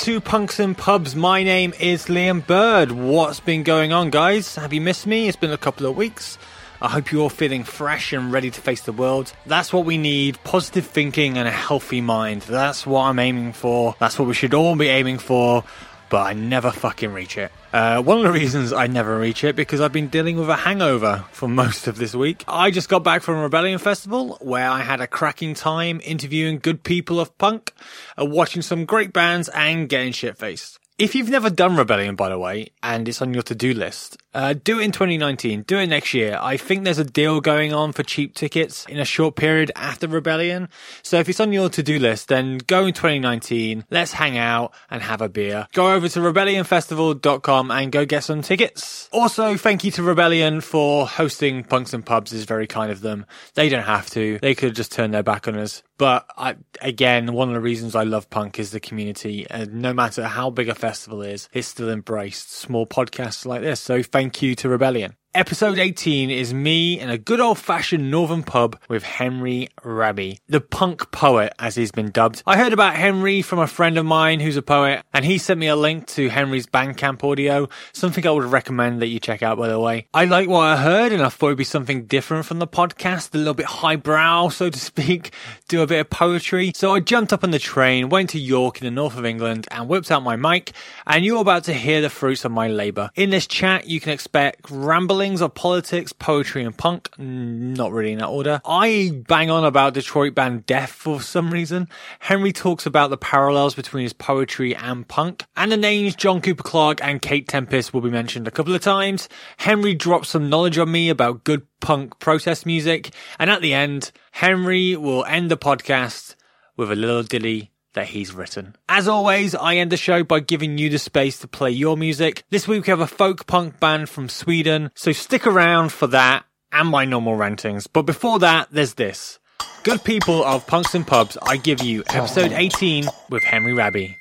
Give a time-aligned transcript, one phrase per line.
[0.00, 1.14] to Punks and Pubs.
[1.14, 2.90] My name is Liam Bird.
[2.90, 4.54] What's been going on, guys?
[4.56, 5.28] Have you missed me?
[5.28, 6.38] It's been a couple of weeks.
[6.80, 9.34] I hope you're all feeling fresh and ready to face the world.
[9.44, 12.42] That's what we need positive thinking and a healthy mind.
[12.42, 13.94] That's what I'm aiming for.
[13.98, 15.64] That's what we should all be aiming for
[16.10, 17.50] but I never fucking reach it.
[17.72, 20.56] Uh, one of the reasons I never reach it because I've been dealing with a
[20.56, 22.42] hangover for most of this week.
[22.48, 26.82] I just got back from Rebellion Festival where I had a cracking time interviewing good
[26.82, 27.72] people of punk,
[28.20, 30.80] uh, watching some great bands and getting shit faced.
[30.98, 34.54] If you've never done Rebellion, by the way, and it's on your to-do list, uh,
[34.54, 35.62] do it in 2019.
[35.62, 36.38] Do it next year.
[36.40, 40.06] I think there's a deal going on for cheap tickets in a short period after
[40.06, 40.68] Rebellion.
[41.02, 43.84] So if it's on your to-do list, then go in 2019.
[43.90, 45.66] Let's hang out and have a beer.
[45.72, 49.08] Go over to rebellionfestival.com and go get some tickets.
[49.12, 52.32] Also, thank you to Rebellion for hosting Punks and Pubs.
[52.32, 53.26] is very kind of them.
[53.54, 54.38] They don't have to.
[54.40, 55.82] They could have just turn their back on us.
[56.00, 59.46] But I, again, one of the reasons I love punk is the community.
[59.50, 63.80] And no matter how big a festival is, it's still embraced small podcasts like this.
[63.80, 65.19] So thank thank you to Rebellion.
[65.32, 70.60] Episode 18 is me in a good old fashioned northern pub with Henry Raby, the
[70.60, 72.42] punk poet as he's been dubbed.
[72.48, 75.60] I heard about Henry from a friend of mine who's a poet and he sent
[75.60, 79.56] me a link to Henry's Bandcamp audio, something I would recommend that you check out
[79.56, 80.08] by the way.
[80.12, 83.32] I like what I heard and I thought it'd be something different from the podcast,
[83.32, 85.32] a little bit highbrow so to speak,
[85.68, 86.72] do a bit of poetry.
[86.74, 89.68] So I jumped up on the train, went to York in the north of England
[89.70, 90.72] and whipped out my mic
[91.06, 93.10] and you're about to hear the fruits of my labour.
[93.14, 97.10] In this chat you can expect rambling of politics, poetry, and punk.
[97.18, 98.62] Not really in that order.
[98.64, 101.88] I bang on about Detroit band Death for some reason.
[102.20, 105.44] Henry talks about the parallels between his poetry and punk.
[105.56, 108.80] And the names John Cooper Clarke and Kate Tempest will be mentioned a couple of
[108.80, 109.28] times.
[109.58, 113.10] Henry drops some knowledge on me about good punk protest music.
[113.38, 116.34] And at the end, Henry will end the podcast
[116.78, 118.76] with a little dilly that he's written.
[118.88, 122.44] As always, I end the show by giving you the space to play your music.
[122.50, 126.44] This week we have a folk punk band from Sweden, so stick around for that
[126.72, 127.86] and my normal rantings.
[127.86, 129.38] But before that, there's this.
[129.82, 134.16] Good people of Punks and Pubs, I give you episode 18 with Henry Raby.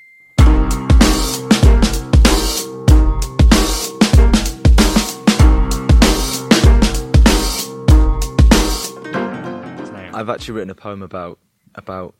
[10.12, 11.40] I've actually written a poem about
[11.75, 12.13] about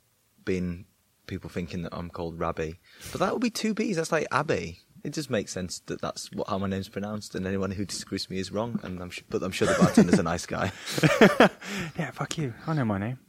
[0.46, 0.86] being
[1.29, 2.73] people thinking that I'm called Rabbi.
[3.12, 3.95] But that would be two B's.
[3.95, 4.79] That's like Abbey.
[5.01, 8.28] It just makes sense that that's what, how my name's pronounced, and anyone who disagrees
[8.28, 8.81] with me is wrong.
[8.84, 10.73] And I'm, but I'm sure the bartender's a nice guy.
[11.97, 12.53] yeah, fuck you.
[12.67, 13.19] I know my name.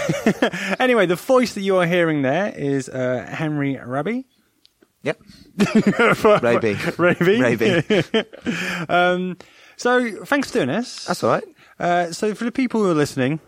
[0.80, 4.22] anyway, the voice that you are hearing there is uh, Henry Rabbi.
[5.02, 5.20] Yep.
[6.42, 6.78] Raby.
[6.96, 7.40] Raby.
[7.40, 7.82] Raby.
[8.88, 9.36] um,
[9.76, 11.04] so thanks for doing this.
[11.04, 11.44] That's all right.
[11.78, 13.40] Uh, so for the people who are listening,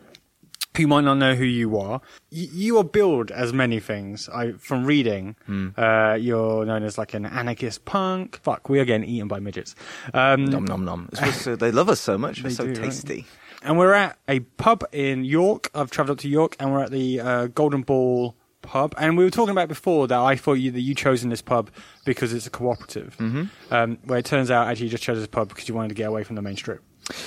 [0.77, 2.01] who might not know who you are,
[2.31, 4.29] you, you are billed as many things.
[4.29, 5.77] I from reading, mm.
[5.77, 8.41] uh, you're known as like an anarchist punk.
[8.43, 9.75] Fuck, we are getting eaten by midgets.
[10.15, 11.09] Um, nom nom nom.
[11.33, 12.43] So, they love us so much.
[12.43, 13.15] They're so do, tasty.
[13.15, 13.27] Right?
[13.63, 15.71] And we're at a pub in York.
[15.75, 18.95] I've travelled up to York, and we're at the uh, Golden Ball pub.
[18.99, 21.43] And we were talking about before that I thought you, that you chose in this
[21.43, 21.71] pub
[22.05, 23.17] because it's a cooperative.
[23.19, 23.45] Mm-hmm.
[23.75, 25.95] Um, where it turns out actually you just chose this pub because you wanted to
[25.95, 26.83] get away from the main strip.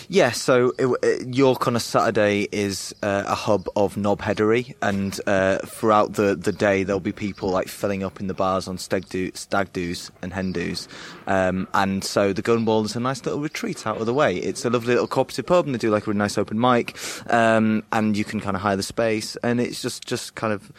[0.09, 5.19] Yeah, so it, it, York on a Saturday is uh, a hub of knobheadery, and
[5.25, 8.77] uh, throughout the, the day there'll be people like filling up in the bars on
[8.77, 10.87] stag, do, stag doos and hen doos,
[11.27, 14.35] um, and so the Golden Ball is a nice little retreat out of the way.
[14.37, 16.97] It's a lovely little cooperative pub, and they do like a really nice open mic,
[17.29, 20.71] um, and you can kind of hire the space, and it's just just kind of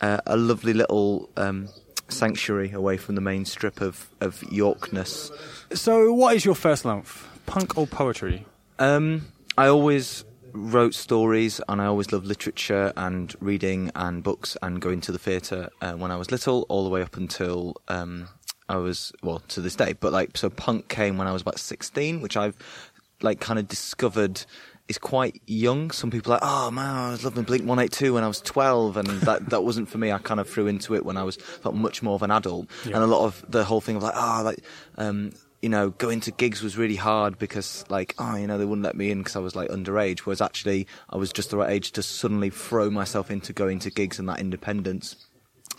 [0.00, 1.28] uh, a lovely little.
[1.36, 1.68] Um,
[2.10, 5.30] sanctuary away from the main strip of, of Yorkness.
[5.76, 7.27] So, what is your first love?
[7.48, 8.44] Punk or poetry?
[8.78, 14.80] Um, I always wrote stories and I always loved literature and reading and books and
[14.80, 18.28] going to the theatre uh, when I was little, all the way up until um,
[18.68, 19.94] I was, well, to this day.
[19.98, 22.56] But like, so punk came when I was about 16, which I've
[23.22, 24.44] like kind of discovered
[24.88, 25.90] is quite young.
[25.90, 28.96] Some people are like, oh man, I was loving Blink 182 when I was 12,
[28.96, 30.12] and that, that wasn't for me.
[30.12, 32.94] I kind of threw into it when I was much more of an adult, yeah.
[32.94, 34.60] and a lot of the whole thing of like, oh, like
[34.96, 38.64] um, you know, going to gigs was really hard because, like, oh, you know, they
[38.64, 40.20] wouldn't let me in because I was like underage.
[40.20, 43.90] Whereas actually, I was just the right age to suddenly throw myself into going to
[43.90, 45.27] gigs and that independence.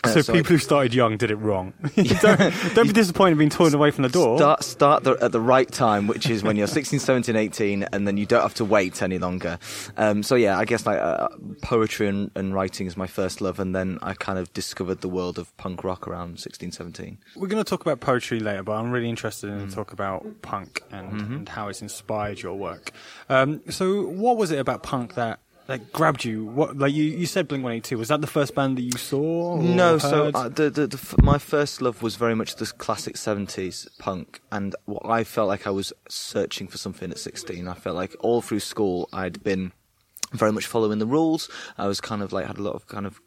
[0.02, 1.74] Uh, so, so, people who started young did it wrong.
[1.94, 4.38] don't, don't, be disappointed being torn away from the door.
[4.38, 8.06] Start, start the, at the right time, which is when you're 16, 17, 18, and
[8.06, 9.58] then you don't have to wait any longer.
[9.96, 11.28] Um, so yeah, I guess like uh,
[11.62, 15.08] poetry and, and, writing is my first love, and then I kind of discovered the
[15.08, 17.18] world of punk rock around 16, 17.
[17.36, 19.74] We're going to talk about poetry later, but I'm really interested in mm.
[19.74, 21.34] talk about punk and, mm-hmm.
[21.34, 22.92] and, how it's inspired your work.
[23.28, 26.44] Um, so what was it about punk that like grabbed you?
[26.44, 27.98] What like you, you said Blink One Eighty Two.
[27.98, 29.56] Was that the first band that you saw?
[29.56, 33.16] No, so uh, the, the, the f- my first love was very much the classic
[33.16, 37.68] seventies punk, and what I felt like I was searching for something at sixteen.
[37.68, 39.72] I felt like all through school I'd been
[40.32, 41.48] very much following the rules.
[41.78, 43.20] I was kind of like had a lot of kind of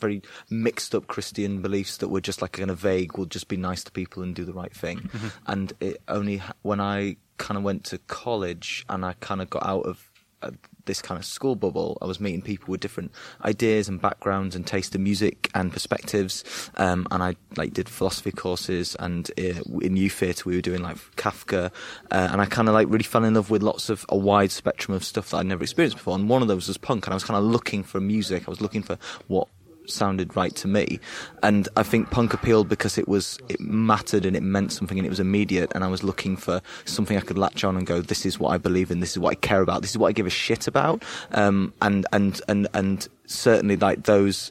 [0.00, 3.18] very mixed up Christian beliefs that were just like kind of vague.
[3.18, 5.10] We'll just be nice to people and do the right thing.
[5.46, 9.66] And it only when I kind of went to college and I kind of got
[9.66, 10.08] out of
[10.42, 10.52] uh,
[10.88, 13.12] this kind of school bubble, I was meeting people with different
[13.44, 16.42] ideas and backgrounds and taste in music and perspectives.
[16.76, 20.82] Um, and I like did philosophy courses and uh, in youth theatre we were doing
[20.82, 21.70] like Kafka.
[22.10, 24.50] Uh, and I kind of like really fell in love with lots of a wide
[24.50, 26.16] spectrum of stuff that I'd never experienced before.
[26.16, 27.06] And one of those was punk.
[27.06, 28.48] And I was kind of looking for music.
[28.48, 28.98] I was looking for
[29.28, 29.46] what
[29.90, 31.00] sounded right to me.
[31.42, 35.06] And I think punk appealed because it was it mattered and it meant something and
[35.06, 38.00] it was immediate and I was looking for something I could latch on and go,
[38.00, 40.08] This is what I believe in, this is what I care about, this is what
[40.08, 41.02] I give a shit about.
[41.32, 44.50] Um and and and and certainly like those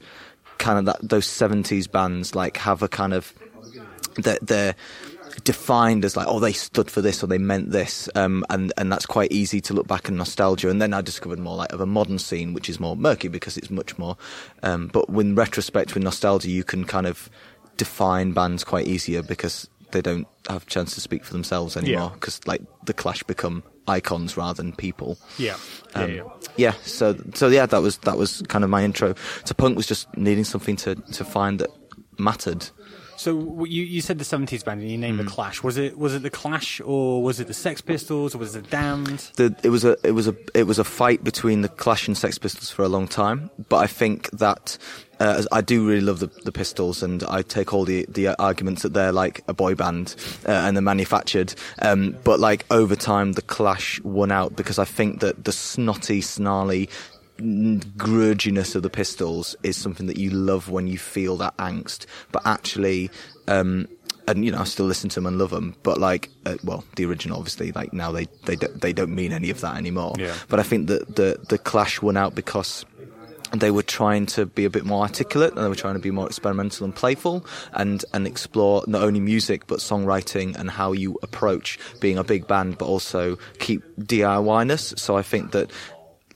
[0.57, 3.33] kind of that those seventies bands like have a kind of
[4.15, 4.75] they're, they're
[5.43, 8.91] defined as like oh they stood for this or they meant this um, and and
[8.91, 11.79] that's quite easy to look back and nostalgia and then I discovered more like of
[11.81, 14.17] a modern scene which is more murky because it's much more
[14.63, 17.29] um, but with retrospect with nostalgia you can kind of
[17.77, 22.09] define bands quite easier because they don't have a chance to speak for themselves anymore
[22.09, 22.15] Yeah.
[22.15, 25.55] because like the Clash become icons rather than people yeah,
[25.95, 26.23] um, yeah, yeah.
[26.57, 29.13] yeah, so so yeah, that was that was kind of my intro
[29.45, 29.77] to punk.
[29.77, 31.69] Was just needing something to to find that
[32.19, 32.67] mattered.
[33.17, 35.25] So you you said the seventies band and you named Mm.
[35.25, 35.63] the Clash.
[35.63, 38.69] Was it was it the Clash or was it the Sex Pistols or was it
[38.69, 39.19] Damned?
[39.35, 42.17] The, it was a it was a it was a fight between the Clash and
[42.17, 43.49] Sex Pistols for a long time.
[43.69, 44.77] But I think that
[45.19, 48.83] uh, I do really love the, the Pistols, and I take all the the arguments
[48.83, 50.15] that they're like a boy band
[50.47, 51.55] uh, and they're manufactured.
[51.81, 56.21] Um, but like over time, the Clash won out because I think that the snotty,
[56.21, 56.87] snarly.
[57.37, 62.41] Grudginess of the Pistols is something that you love when you feel that angst, but
[62.45, 63.09] actually,
[63.47, 63.87] um,
[64.27, 66.83] and you know, I still listen to them and love them, but like, uh, well,
[66.95, 70.15] the original, obviously, like now they they don't, they don't mean any of that anymore.
[70.17, 70.35] Yeah.
[70.49, 72.85] But I think that the the Clash won out because
[73.53, 76.11] they were trying to be a bit more articulate and they were trying to be
[76.11, 81.17] more experimental and playful and and explore not only music but songwriting and how you
[81.23, 84.93] approach being a big band but also keep DIY-ness.
[84.97, 85.71] So I think that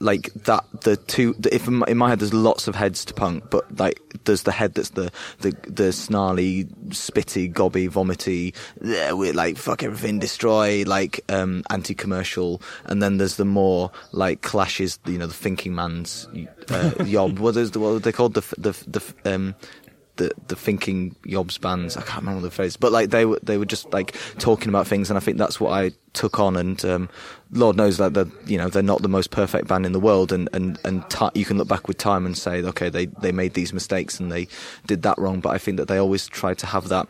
[0.02, 3.04] like that the two the, if in my, in my head there's lots of heads
[3.04, 5.10] to punk but like there's the head that's the
[5.40, 12.62] the the snarly spitty gobby vomity yeah, we're like fuck everything destroy like um anti-commercial.
[12.84, 16.28] And then there's the more like clashes you know the thinking man's
[16.70, 17.38] uh, yob.
[17.38, 18.34] What is the what are they called?
[18.34, 18.72] The the
[19.24, 19.54] the um
[20.16, 23.56] the the thinking yobs bands I can't remember the phrase but like they were they
[23.56, 26.84] were just like talking about things and I think that's what I took on and
[26.84, 27.08] um
[27.50, 30.30] Lord knows that they're you know they're not the most perfect band in the world
[30.30, 33.32] and and and ti you can look back with time and say okay they they
[33.32, 34.48] made these mistakes and they
[34.86, 37.08] did that wrong but I think that they always try to have that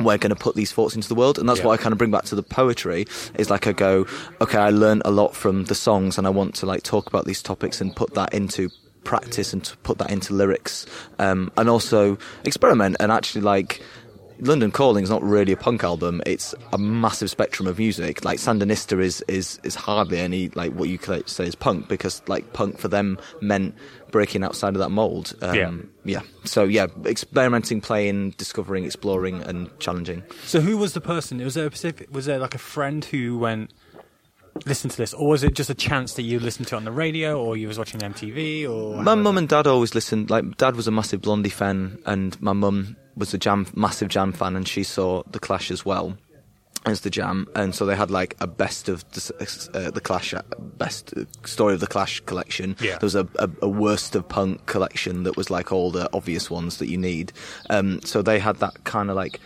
[0.00, 1.66] we're going to put these thoughts into the world and that's Yeah.
[1.66, 3.06] what I kind of bring back to the poetry
[3.38, 4.06] is like I go
[4.40, 7.26] okay I learned a lot from the songs and I want to like talk about
[7.26, 8.70] these topics and put that into
[9.04, 10.86] practice and to put that into lyrics
[11.18, 13.82] um, and also experiment and actually like
[14.40, 16.20] London Calling is not really a punk album.
[16.26, 18.24] It's a massive spectrum of music.
[18.24, 22.20] Like Sandinista is is is hardly any like what you could say is punk because
[22.26, 23.76] like punk for them meant
[24.10, 25.34] breaking outside of that mold.
[25.40, 25.72] Um, Yeah.
[26.04, 26.20] yeah.
[26.44, 30.24] So yeah, experimenting, playing, discovering, exploring, and challenging.
[30.44, 31.38] So who was the person?
[31.38, 32.08] Was there a specific?
[32.12, 33.72] Was there like a friend who went?
[34.66, 36.84] Listen to this, or was it just a chance that you listened to it on
[36.84, 40.30] the radio, or you was watching MTV, or My mum and dad always listened.
[40.30, 44.32] Like, dad was a massive Blondie fan, and my mum was a Jam, massive Jam
[44.32, 46.16] fan, and she saw the Clash as well
[46.86, 50.34] as the Jam, and so they had like a best of the, uh, the Clash,
[50.34, 52.76] uh, best uh, story of the Clash collection.
[52.80, 52.98] Yeah.
[52.98, 56.50] There was a, a, a worst of punk collection that was like all the obvious
[56.50, 57.32] ones that you need.
[57.70, 59.40] Um, so they had that kind of like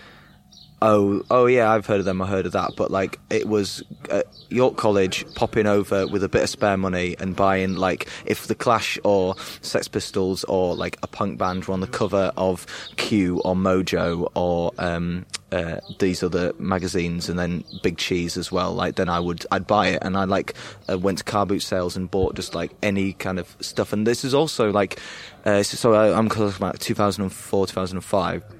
[0.83, 2.73] oh, oh yeah, I've heard of them, I heard of that.
[2.77, 7.17] But like, it was at York College popping over with a bit of spare money
[7.19, 11.75] and buying like, if the Clash or Sex Pistols or like a punk band were
[11.75, 12.67] on the cover of
[12.97, 18.75] Q or Mojo or um, uh, these other magazines, and then Big Cheese as well.
[18.75, 20.55] Like, then I would, I'd buy it, and I like
[20.91, 23.93] uh, went to car boot sales and bought just like any kind of stuff.
[23.93, 25.01] And this is also like,
[25.45, 28.58] uh, so I, I'm talking about 2004, 2005.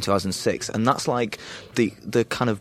[0.00, 1.38] 2006 and that's like
[1.76, 2.60] the the kind of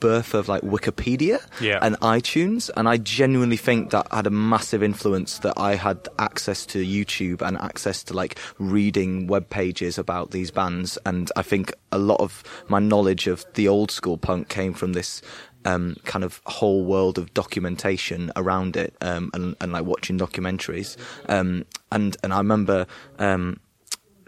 [0.00, 1.78] birth of like Wikipedia Yeah.
[1.82, 6.66] and iTunes and I genuinely think that had a massive influence that I had access
[6.66, 11.72] to YouTube and access to like reading web pages about these bands and I think
[11.92, 15.22] a lot of my knowledge of the old school punk came from this
[15.64, 20.96] um, kind of whole world of documentation around it, um, and, and like watching documentaries.
[21.28, 22.86] Um, and and I remember
[23.18, 23.58] um,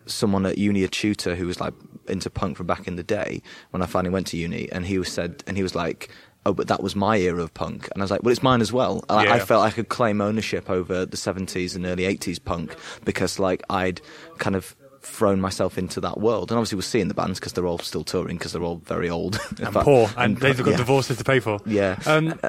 [0.08, 1.74] someone at uni, a tutor who was like
[2.08, 4.98] into punk from back in the day, when I finally went to uni, and he
[4.98, 6.10] was said, and he was like.
[6.46, 8.62] Oh, but that was my era of punk, and I was like, "Well, it's mine
[8.62, 12.42] as well." I, I felt I could claim ownership over the '70s and early '80s
[12.42, 12.74] punk
[13.04, 14.00] because, like, I'd
[14.38, 17.66] kind of thrown myself into that world, and obviously we're seeing the bands because they're
[17.66, 20.76] all still touring because they're all very old and fact- poor, and they've got yeah.
[20.76, 21.58] divorces to pay for.
[21.66, 21.98] Yeah.
[22.06, 22.40] Um,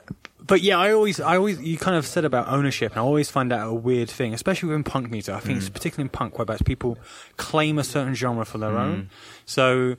[0.45, 3.29] but yeah, I always, I always, you kind of said about ownership, and I always
[3.29, 5.35] find that a weird thing, especially in punk music.
[5.35, 5.61] I think, Mm.
[5.61, 6.97] it's particularly in punk, whereabouts people
[7.37, 8.61] claim a certain genre for Mm.
[8.61, 9.09] their own.
[9.45, 9.95] So,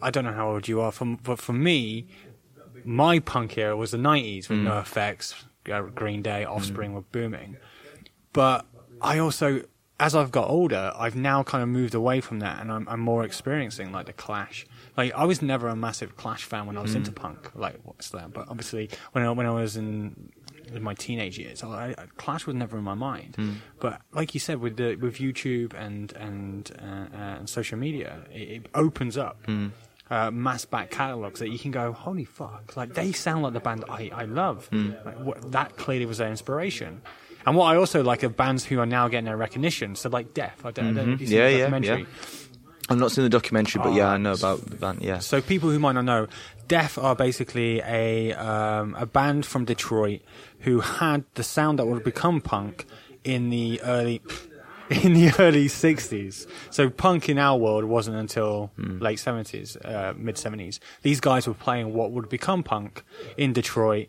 [0.00, 2.06] I don't know how old you are, from, but for me,
[2.84, 4.50] my punk era was the '90s Mm.
[4.50, 5.34] with NOFX,
[5.72, 7.56] uh, Green Day, Offspring were booming.
[8.32, 8.66] But
[9.02, 9.62] I also,
[9.98, 13.00] as I've got older, I've now kind of moved away from that, and I'm, I'm
[13.00, 14.66] more experiencing like the Clash.
[14.98, 18.10] Like I was never a massive Clash fan when I was into punk, like what's
[18.10, 18.32] that?
[18.32, 20.32] But obviously, when I, when I was in
[20.74, 23.36] in my teenage years, I, I, Clash was never in my mind.
[23.80, 28.24] But like you said, with the with YouTube and and uh, uh, and social media,
[28.34, 29.38] it, it opens up.
[30.10, 32.76] Uh, mass back catalogs that you can go, holy fuck!
[32.78, 34.68] Like they sound like the band I, I love.
[34.72, 37.02] Like, what, that clearly was their inspiration.
[37.46, 40.32] And what I also like of bands who are now getting their recognition, so like
[40.34, 42.06] Death, I don't, I don't know if you've seen Yeah, the yeah, documentary.
[42.88, 45.02] I've not seen the documentary, but yeah, I know about the band.
[45.02, 46.26] Yeah, So people who might not know,
[46.68, 50.20] Death are basically a um, a band from Detroit
[50.60, 52.84] who had the sound that would become punk
[53.24, 54.22] in the early
[54.90, 56.46] in the early 60s.
[56.70, 60.78] So punk in our world wasn't until late 70s, uh, mid 70s.
[61.02, 63.02] These guys were playing what would become punk
[63.36, 64.08] in Detroit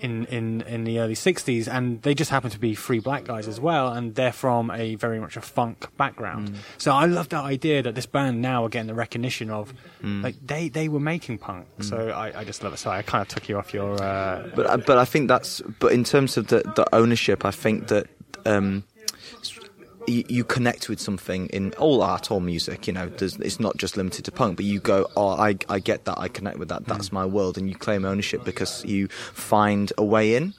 [0.00, 3.48] in, in, in the early 60s, and they just happen to be free black guys
[3.48, 6.54] as well, and they're from a very much a funk background.
[6.78, 10.36] So I love that idea that this band now are getting the recognition of, like,
[10.46, 11.66] they, they were making punk.
[11.80, 12.78] So I, I just love it.
[12.78, 14.00] Sorry, I kind of took you off your.
[14.02, 17.50] Uh, but I- but I think that's but in terms of the the ownership, I
[17.50, 18.06] think that.
[18.46, 18.84] Um,
[20.08, 23.76] you, you connect with something in all art or music, you know, there's, it's not
[23.76, 26.68] just limited to punk, but you go, oh, I, I get that, I connect with
[26.68, 30.54] that, that's my world, and you claim ownership because you find a way in.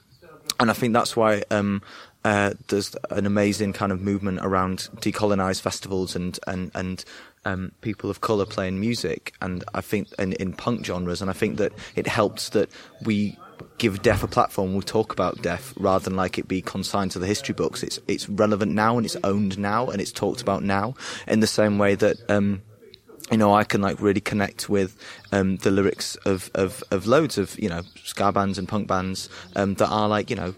[0.59, 1.81] And I think that's why um,
[2.25, 7.05] uh, there's an amazing kind of movement around decolonized festivals and and and
[7.45, 9.33] um, people of color playing music.
[9.41, 12.69] And I think in, in punk genres, and I think that it helps that
[13.05, 13.37] we
[13.77, 14.75] give Death a platform.
[14.75, 17.83] We talk about Death rather than like it be consigned to the history books.
[17.83, 20.95] It's it's relevant now and it's owned now and it's talked about now.
[21.27, 22.17] In the same way that.
[22.29, 22.61] Um,
[23.31, 24.97] you know, I can like really connect with
[25.31, 29.29] um, the lyrics of, of, of loads of you know ska bands and punk bands
[29.55, 30.55] um, that are like you know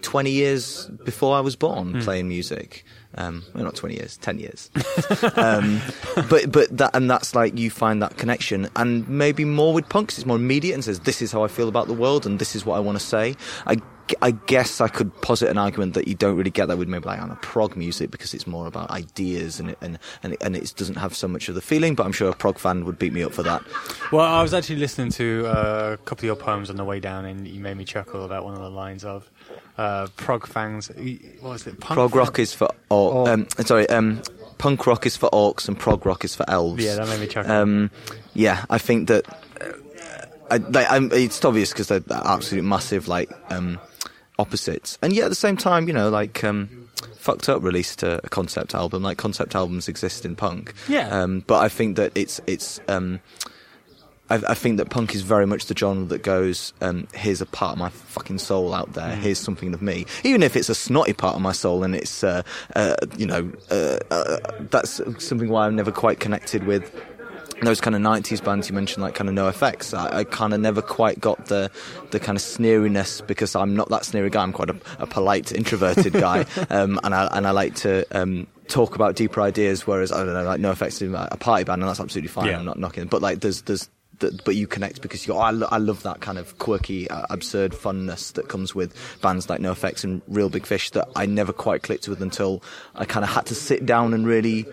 [0.00, 2.84] twenty years before I was born playing music.
[3.16, 4.70] Um, well, not twenty years, ten years.
[5.36, 5.80] um,
[6.28, 10.16] but but that and that's like you find that connection, and maybe more with punks.
[10.16, 12.54] It's more immediate and says this is how I feel about the world, and this
[12.54, 13.36] is what I want to say.
[13.66, 13.76] I
[14.22, 17.04] I guess I could posit an argument that you don't really get that with maybe
[17.06, 20.42] like on a prog music because it's more about ideas and it, and and it,
[20.42, 21.94] and it doesn't have so much of the feeling.
[21.94, 23.62] But I'm sure a prog fan would beat me up for that.
[24.12, 27.00] Well, I was actually listening to uh, a couple of your poems on the way
[27.00, 29.30] down, and you made me chuckle about one of the lines of
[29.78, 30.88] uh, prog fans.
[31.40, 31.80] What was it?
[31.80, 34.22] Punk Prog fan- rock is for or, Or- um, sorry, um,
[34.58, 36.84] punk rock is for orcs and prog rock is for elves.
[36.84, 37.50] Yeah, that made me chuckle.
[37.52, 37.90] Um,
[38.34, 39.26] yeah, I think that
[39.60, 39.72] uh,
[40.50, 43.78] I, like, I'm, it's obvious because they're, they're absolute massive like um,
[44.40, 46.42] opposites, and yet at the same time, you know, like.
[46.42, 49.02] Um, Fucked Up released a, a concept album.
[49.02, 50.72] Like concept albums exist in punk.
[50.88, 51.08] Yeah.
[51.08, 52.80] Um, but I think that it's it's.
[52.88, 53.20] Um,
[54.30, 57.46] I, I think that punk is very much the genre that goes, um, here's a
[57.46, 59.16] part of my fucking soul out there.
[59.16, 62.22] Here's something of me, even if it's a snotty part of my soul, and it's,
[62.22, 62.42] uh,
[62.76, 64.38] uh, you know, uh, uh,
[64.70, 66.94] that's something why I'm never quite connected with
[67.62, 70.60] those kind of 90s bands you mentioned like kind of NOFX i, I kind of
[70.60, 71.70] never quite got the
[72.10, 75.52] the kind of sneeriness because i'm not that sneery guy i'm quite a, a polite
[75.52, 80.12] introverted guy um, and i and i like to um, talk about deeper ideas whereas
[80.12, 82.58] i don't know like NOFX is a party band and that's absolutely fine Yeah.
[82.58, 83.10] i'm not knocking it.
[83.10, 83.88] but like there's there's
[84.20, 86.58] th- but you connect because you go, oh, I, lo- I love that kind of
[86.58, 91.08] quirky, uh, absurd funness that comes with bands like NOFX and Real Big Fish that
[91.16, 92.62] I never quite clicked with until
[92.94, 94.66] I kind of had to sit down and really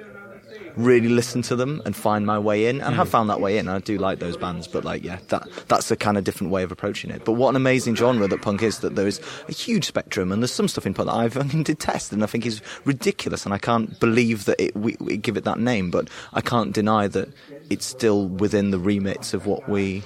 [0.77, 2.81] really listen to them and find my way in.
[2.81, 3.67] And have found that way in.
[3.67, 6.63] I do like those bands but like yeah that that's a kind of different way
[6.63, 7.25] of approaching it.
[7.25, 10.41] But what an amazing genre that punk is that there is a huge spectrum and
[10.41, 13.45] there's some stuff in punk that i fucking detest and i think is ridiculous.
[13.45, 16.73] And i can't believe that it we, we give it that name but i can't
[16.73, 17.29] deny that
[17.69, 20.03] it's still within the remits of what we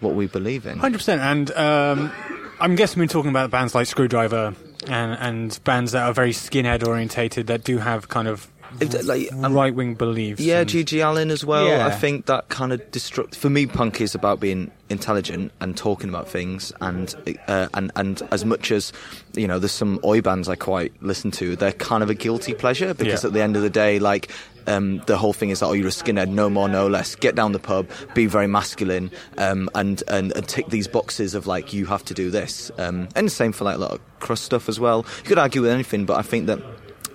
[0.00, 0.78] what we believe in.
[0.78, 2.12] Hundred percent, and um,
[2.60, 4.54] I'm guessing we're talking about bands like Skrewdriver
[4.86, 8.48] and and bands that are very skinhead orientated that do have kind of
[8.80, 10.40] If- like, right wing beliefs.
[10.40, 11.00] Yeah, and- G.G.
[11.00, 11.66] Allen as well.
[11.68, 11.86] Yeah.
[11.86, 13.34] I think that kind of destruct.
[13.34, 17.14] For me, punk is about being intelligent and talking about things, and
[17.48, 18.92] uh, and and as much as
[19.34, 21.56] you know, there's some oi bands I quite listen to.
[21.56, 23.28] They're kind of a guilty pleasure because Yeah.
[23.28, 24.30] at the end of the day, like.
[24.66, 27.34] Um, the whole thing is that oh you're a skinhead no more no less get
[27.34, 31.72] down the pub be very masculine um, and, and and tick these boxes of like
[31.72, 34.44] you have to do this um, and the same for like a lot of crust
[34.44, 36.58] stuff as well you could argue with anything but I think that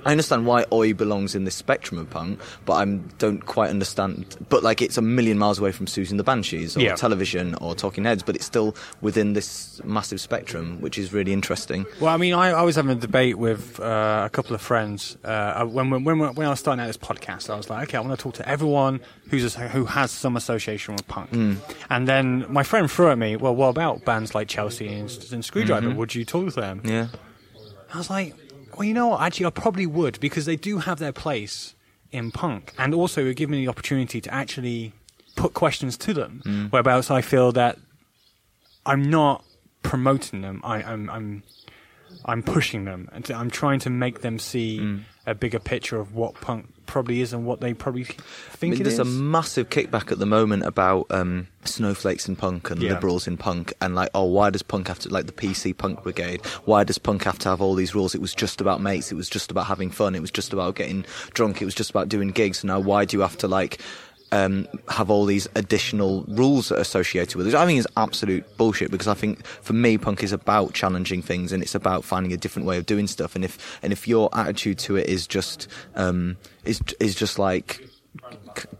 [0.05, 2.85] I understand why Oi belongs in this spectrum of punk, but I
[3.17, 4.35] don't quite understand.
[4.49, 6.95] But like, it's a million miles away from Siouxsie and the Banshees or Yeah.
[6.95, 11.85] television or Talking Heads, but it's still within this massive spectrum, which is really interesting.
[11.99, 15.17] Well, I mean, I, I was having a debate with uh, a couple of friends
[15.23, 17.49] uh, when, when, when, when I was starting out this podcast.
[17.49, 20.35] I was like, okay, I want to talk to everyone who's a, who has some
[20.35, 21.31] association with punk.
[21.89, 25.43] And then my friend threw at me, well, what about bands like Chelsea and, and
[25.43, 25.95] Skrewdriver?
[25.95, 26.81] Would you talk to them?
[26.83, 27.07] Yeah,
[27.93, 28.35] I was like,
[28.77, 29.21] well, you know what?
[29.21, 31.75] Actually, I probably would because they do have their place
[32.11, 34.93] in punk, and also it would give me the opportunity to actually
[35.35, 36.41] put questions to them.
[36.43, 36.65] Hmm.
[36.67, 37.77] Whereabouts I feel that
[38.85, 39.43] I'm not
[39.81, 40.61] promoting them.
[40.63, 41.43] I, I'm I'm
[42.25, 44.97] I'm pushing them, and I'm trying to make them see hmm.
[45.25, 48.19] A bigger picture of what punk probably is and what they probably think
[48.61, 48.99] I mean, it there's is.
[48.99, 52.93] a massive kickback at the moment about um, snowflakes in punk and Yeah.
[52.93, 56.03] liberals in punk, and like, oh, why does punk have to like the PC punk
[56.03, 56.45] brigade?
[56.65, 58.13] Why does punk have to have all these rules?
[58.13, 59.11] It was just about mates.
[59.11, 60.13] It was just about having fun.
[60.13, 61.61] It was just about getting drunk.
[61.61, 62.63] It was just about doing gigs.
[62.65, 63.79] Now, why do you have to like?
[64.33, 67.53] Um, have all these additional rules associated with it.
[67.53, 71.51] I think it's absolute bullshit because I think for me, punk is about challenging things
[71.51, 73.35] and it's about finding a different way of doing stuff.
[73.35, 77.87] And if and if your attitude to it is just um, is is just like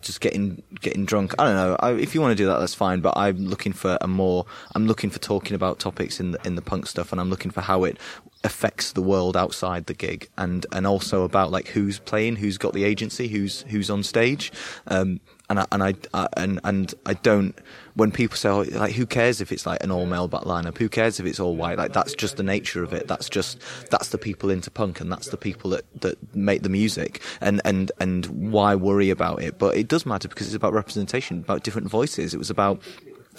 [0.02, 1.34] just getting getting drunk.
[1.40, 1.76] I don't know.
[1.80, 3.02] I, if you want to do that, that's fine.
[3.02, 4.46] But I'm looking for a more.
[4.76, 7.52] I'm looking for talking about topics in the in the punk stuff, and I'm looking
[7.52, 7.98] for how it
[8.44, 12.74] affects the world outside the gig, and and also about like who's playing, who's got
[12.74, 14.52] the agency, who's who's on stage.
[14.88, 17.58] Um, and I, and I, I and and I don't.
[17.96, 20.78] When people say, oh, like, who cares if it's like an all male back lineup?
[20.80, 21.78] Who cares if it's all white?
[21.78, 23.08] Like, that's just the nature of it.
[23.08, 23.60] That's just
[23.92, 27.22] that's the people into punk, and that's the people that that make the music.
[27.42, 29.60] And and and why worry about it?
[29.60, 32.34] But it does matter because it's about representation, about different voices.
[32.34, 32.82] It was about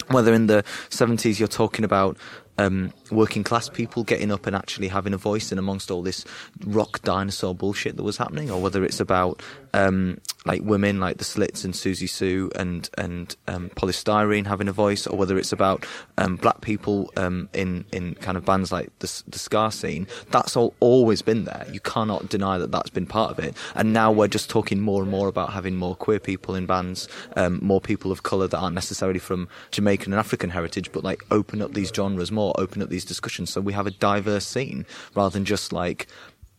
[0.09, 2.17] whether in the 70s you're talking about
[2.57, 6.25] um, working class people getting up and actually having a voice in amongst all this
[6.65, 9.41] rock dinosaur bullshit that was happening, or whether it's about
[9.73, 14.67] um, like women like the Slits and Siouxsie Sioux and and um, Poly Styrene having
[14.67, 15.85] a voice, or whether it's about
[16.17, 20.07] um, black people um, in in kind of bands like the, the ska scene.
[20.31, 21.65] That's all always been there.
[21.71, 23.55] You cannot deny that that's been part of it.
[23.73, 27.07] And now we're just talking more and more about having more queer people in bands,
[27.35, 31.23] um, more people of color that aren't necessarily from Jamaican and African heritage, but like
[31.31, 34.85] open up these genres more, open up these discussions, so we have a diverse scene
[35.15, 36.07] rather than just like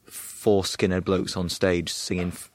[0.07, 2.29] four skinhead blokes on stage singing.
[2.29, 2.51] F-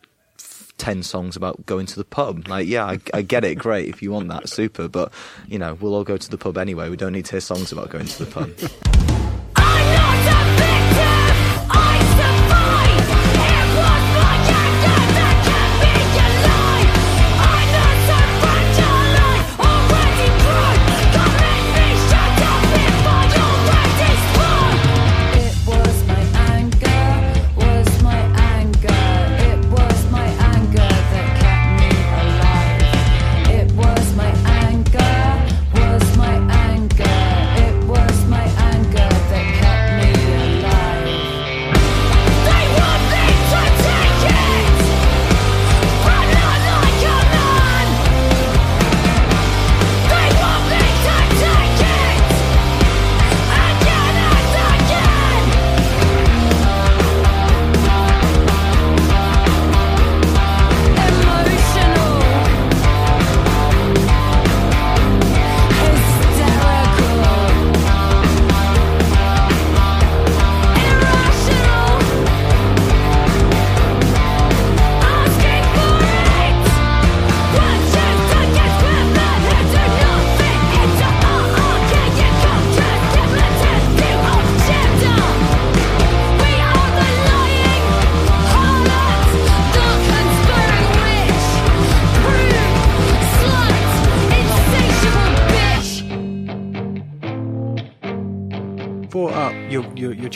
[0.78, 2.48] 10 songs about going to the pub.
[2.48, 3.54] Like, yeah, I, I get it.
[3.60, 3.88] Great.
[3.88, 4.88] If you want that, super.
[4.88, 5.14] But,
[5.48, 6.90] you know, we'll all go to the pub anyway.
[6.90, 9.18] We don't need to hear songs about going to the pub.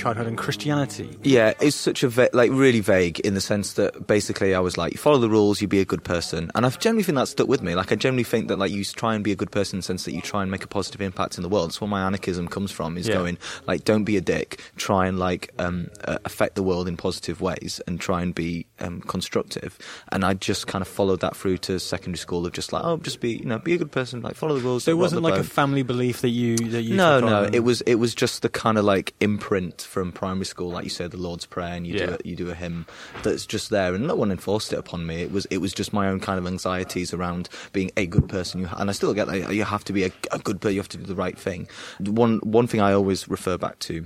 [0.06, 1.18] childhood and Christianity.
[1.24, 4.78] Yeah, it's such a va- like really vague in the sense that basically I was
[4.78, 7.28] like, you follow the rules, you be a good person, and I generally think that
[7.28, 7.74] stuck with me.
[7.74, 9.84] Like I generally think that like you try and be a good person in the
[9.84, 11.70] sense that you try and make a positive impact in the world.
[11.70, 12.98] That's where my anarchism comes from.
[13.00, 13.16] Is Yeah.
[13.16, 14.62] going like, don't be a dick.
[14.76, 18.68] Try and like um, uh, affect the world in positive ways and try and be
[18.80, 19.80] um, constructive.
[20.12, 22.98] And I just kind of followed that through to secondary school of just like, oh,
[22.98, 24.84] just be you know be a good person, like follow the rules.
[24.84, 26.96] So it wasn't like a family belief that you that you.
[26.96, 27.50] No, no.
[27.52, 30.90] It was it was just the kind of like imprint from primary school, like you
[30.90, 32.06] said, the Lord's Prayer, and you Yeah.
[32.08, 32.86] do a, you do a hymn
[33.24, 35.22] that's just there, and no one enforced it upon me.
[35.22, 38.60] It was it was just my own kind of anxieties around being a good person.
[38.60, 40.76] You, and I still get that you have to be a, a good person.
[40.76, 41.68] You have to do the right thing.
[42.02, 44.06] One one thing I always refer back to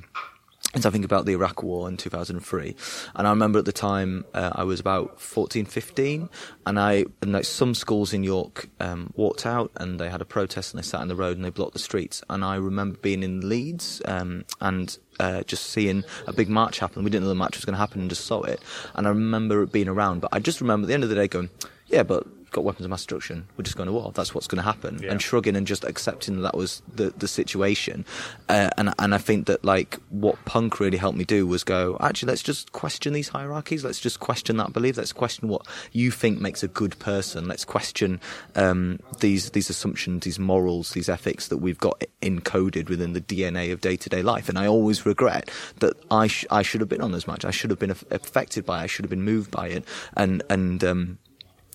[0.75, 2.75] is I think about the Iraq War in 2003,
[3.15, 6.29] and I remember at the time uh, I was about 14, 15,
[6.67, 10.25] and I and like some schools in York um, walked out and they had a
[10.25, 12.97] protest and they sat in the road and they blocked the streets, and I remember
[13.01, 14.95] being in Leeds um, and.
[15.19, 17.03] Uh, just seeing a big march happen.
[17.03, 18.61] We didn't know the march was going to happen and just saw it.
[18.95, 21.15] And I remember it being around, but I just remember at the end of the
[21.15, 21.49] day going,
[21.87, 23.47] yeah, but got weapons of mass destruction.
[23.57, 24.11] We're just going to war.
[24.13, 24.99] That's what's going to happen.
[25.01, 25.11] Yeah.
[25.11, 28.05] And shrugging and just accepting that that was the the situation.
[28.47, 31.97] Uh, and and I think that like what punk really helped me do was go
[31.99, 33.83] actually let's just question these hierarchies.
[33.83, 34.97] Let's just question that belief.
[34.97, 37.47] Let's question what you think makes a good person.
[37.47, 38.19] Let's question
[38.55, 43.71] um, these these assumptions, these morals, these ethics that we've got encoded within the DNA
[43.71, 44.49] of day to day life.
[44.49, 47.45] And I always regret that I sh- I should have been on as much.
[47.45, 48.79] I should have been aff- affected by.
[48.79, 48.83] it.
[48.83, 49.85] I should have been moved by it.
[50.15, 51.19] And and um,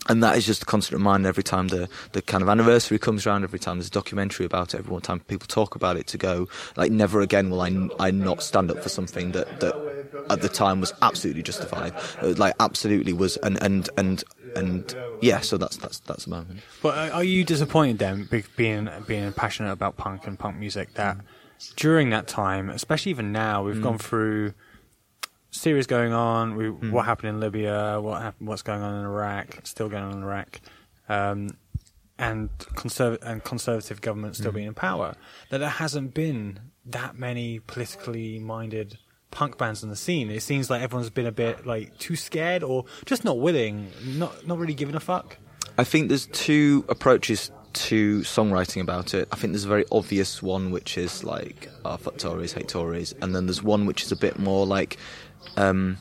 [0.09, 3.27] and that is just a constant reminder every time the, the kind of anniversary comes
[3.27, 6.07] around, every time there's a documentary about it, every one time people talk about it,
[6.09, 9.75] to go like never again will I, I not stand up for something that, that
[10.31, 14.25] at the time was absolutely justified, Uh, like absolutely was, and and and
[14.57, 15.40] and yeah.
[15.40, 16.61] So that's that's that's the moment.
[16.83, 21.17] But are are you disappointed then, being being passionate about punk and punk music, that
[21.77, 24.55] during that time, especially even now, we've gone through
[25.55, 26.57] series going on.
[26.57, 26.90] We, hmm.
[26.90, 28.01] What happened in Libya?
[28.01, 28.49] What happened?
[28.49, 29.61] What's going on in Iraq?
[29.64, 30.61] Still going on in Iraq,
[31.09, 31.51] um,
[32.19, 34.57] and conserv- and conservative government still hmm.
[34.57, 35.14] being in power.
[35.51, 38.99] That there hasn't been that many politically minded
[39.31, 40.31] punk bands on the scene.
[40.31, 44.47] It seems like everyone's been a bit like too scared or just not willing, not
[44.47, 45.38] not really giving a fuck.
[45.77, 49.29] I think there's two approaches to songwriting about it.
[49.33, 53.12] I think there's a very obvious one, which is like, oh, fuck Tories, hate Tories.
[53.21, 54.97] And then there's one which is a bit more like,
[55.57, 55.98] um,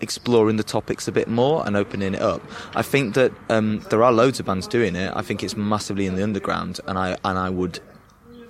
[0.00, 2.42] exploring the topics a bit more and opening it up.
[2.74, 5.12] I think that um, there are loads of bands doing it.
[5.14, 7.80] I think it's massively in the underground, and I and I would.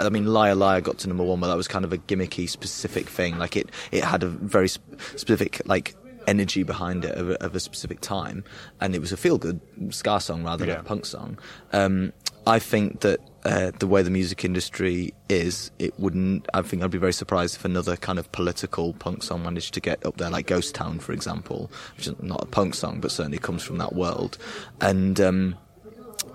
[0.01, 2.49] I mean, Liar Liar got to number one, but that was kind of a gimmicky,
[2.49, 3.37] specific thing.
[3.39, 4.85] Like it, it had a very sp-
[5.17, 5.97] specific like
[6.29, 8.45] energy behind it of a, of a specific time,
[8.81, 10.81] and it was a feel-good ska song rather than Yeah.
[10.81, 11.39] a punk song.
[11.73, 12.13] Um,
[12.47, 13.19] I think that
[13.49, 16.47] uh, the way the music industry is, it wouldn't.
[16.53, 19.81] I think I'd be very surprised if another kind of political punk song managed to
[19.81, 23.11] get up there, like Ghost Town, for example, which is not a punk song, but
[23.11, 24.37] certainly comes from that world.
[24.83, 25.57] And um,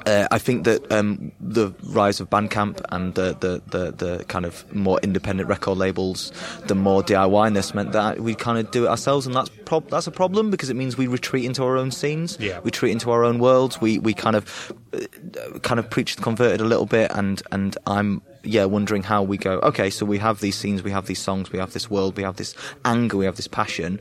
[0.06, 4.46] uh, I think that um, the rise of Bandcamp and the, the, the, the kind
[4.46, 6.32] of more independent record labels,
[6.68, 10.08] the more DIY-ness meant that we kind of do it ourselves, and that's prob- that's
[10.08, 12.60] a problem because it means we retreat into our own scenes, Yeah.
[12.60, 16.22] we retreat into our own worlds, we we kind of uh, kind of preach the
[16.22, 19.60] converted a little bit, and and I'm yeah wondering how we go.
[19.60, 22.24] Okay, so we have these scenes, we have these songs, we have this world, we
[22.24, 24.00] have this anger, we have this passion,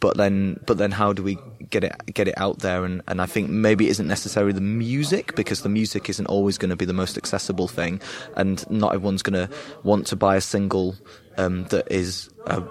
[0.00, 1.38] but then but then how do we
[1.70, 2.84] get it get it out there?
[2.84, 6.58] And, and I think maybe it isn't necessarily the music because the music isn't always
[6.58, 8.00] going to be the most accessible thing
[8.36, 10.96] and not everyone's going to want to buy a single
[11.36, 12.62] um, that is uh,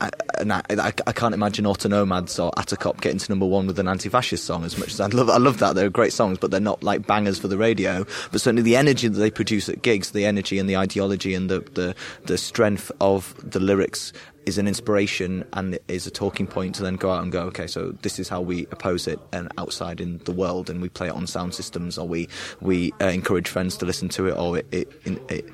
[0.00, 3.78] I, and I, I, I can't imagine Autonomads or Atacop getting to number one with
[3.78, 5.30] an anti-fascist song as much as I love.
[5.30, 8.04] I love that they're great songs, but they're not like bangers for the radio.
[8.30, 11.48] But certainly the energy that they produce at gigs, the energy and the ideology and
[11.48, 14.12] the the, the strength of the lyrics
[14.44, 17.66] is an inspiration and is a talking point to then go out and go, okay,
[17.66, 21.08] so this is how we oppose it and outside in the world, and we play
[21.08, 22.28] it on sound systems, or we
[22.60, 24.88] we uh, encourage friends to listen to it, or it it,
[25.30, 25.48] it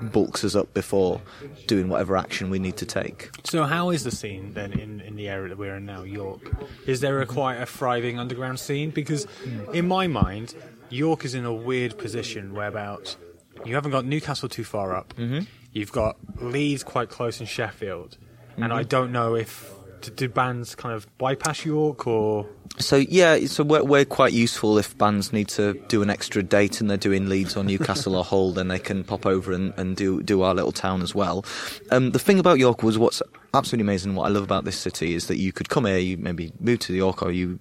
[0.00, 1.20] bulks us up before
[1.66, 3.30] doing whatever action we need to take.
[3.44, 6.50] So how is the scene then in, in the area that we're in now, York?
[6.86, 8.90] Is there a quite a thriving underground scene?
[8.90, 9.26] Because
[9.72, 10.54] in my mind,
[10.90, 13.16] York is in a weird position whereabouts
[13.64, 15.14] you haven't got Newcastle too far up.
[15.14, 15.40] Mm-hmm.
[15.72, 18.16] You've got Leeds quite close in Sheffield,
[18.56, 19.70] and I don't know if
[20.10, 22.46] do, bands kind of bypass York or
[22.78, 26.80] So yeah, so we're, we're quite useful if bands need to do an extra date
[26.80, 29.96] and they're doing Leeds or Newcastle or Hull, then they can pop over and, and
[29.96, 31.44] do do our little town as well.
[31.90, 33.22] Um, the thing about York was what's
[33.54, 34.14] absolutely amazing.
[34.14, 36.80] What I love about this city is that you could come here, you maybe move
[36.80, 37.58] to York, or you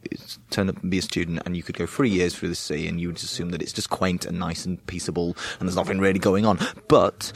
[0.49, 2.87] turn up and be a student, and you could go three years through the city,
[2.87, 5.99] and you would assume that it's just quaint and nice and peaceable, and there's nothing
[5.99, 7.31] really going on, but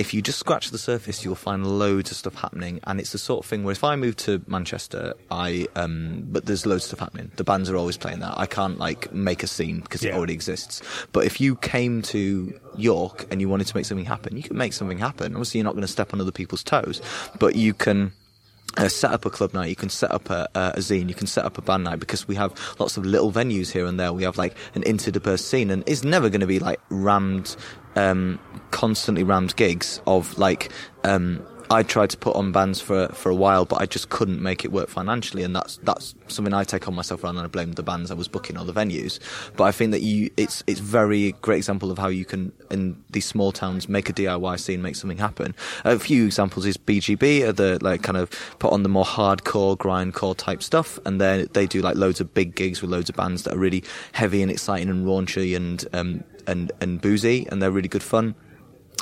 [0.00, 2.80] if you just scratch the surface, you'll find loads of stuff happening.
[2.84, 6.46] And it's the sort of thing where if I move to Manchester, I um, but
[6.46, 7.30] there's loads of stuff happening.
[7.36, 8.32] The bands are always playing that.
[8.38, 10.80] I can't like make a scene because it already exists.
[11.12, 14.56] But if you came to York and you wanted to make something happen, you can
[14.56, 15.34] make something happen.
[15.34, 17.02] Obviously, you're not going to step on other people's toes,
[17.38, 18.12] but you can
[18.76, 21.26] uh, set up a club night, you can set up a, a, zine, you can
[21.26, 24.12] set up a band night because we have lots of little venues here and there.
[24.12, 27.56] We have like an interdispersed scene, and it's never going to be like rammed,
[27.96, 28.38] um,
[28.70, 30.70] constantly rammed gigs of like.
[31.04, 34.42] Um, I tried to put on bands for for a while, but I just couldn't
[34.42, 37.48] make it work financially, and that's that's something I take on myself rather than I
[37.48, 39.20] blame the bands I was booking or the venues.
[39.56, 43.00] But I think that you, it's it's very great example of how you can in
[43.10, 45.54] these small towns make a DIY scene, make something happen.
[45.84, 49.76] A few examples is BGB, are the like kind of put on the more hardcore
[49.76, 53.14] grindcore type stuff, and then they do like loads of big gigs with loads of
[53.14, 57.62] bands that are really heavy and exciting and raunchy and um and and boozy, and
[57.62, 58.34] they're really good fun.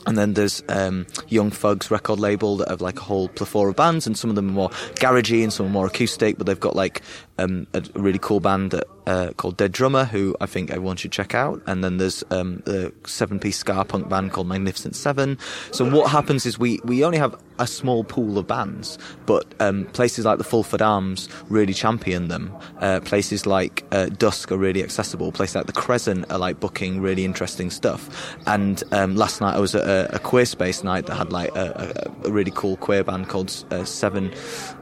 [0.09, 3.77] And then there's um, Young Thugs record label that have like a whole plethora of
[3.77, 6.39] bands, and some of them are more garagey and some are more acoustic.
[6.39, 7.03] But they've got like
[7.39, 11.35] um, a really cool band uh, called Dead Drummer, who I think everyone should check
[11.35, 11.63] out.
[11.67, 15.39] And then there's um, a seven-piece ska punk band called Magnificent Seven.
[15.73, 19.87] So what happens is we we only have a small pool of bands, but um,
[19.87, 22.55] places like the Fulford Arms really champion them.
[22.79, 25.33] Uh, places like uh, Dusk are really accessible.
[25.33, 28.37] Places like the Crescent are like booking really interesting stuff.
[28.47, 31.55] And um, last night I was at a, a queer space night that had like
[31.57, 34.33] a, a, a really cool queer band called uh, Seven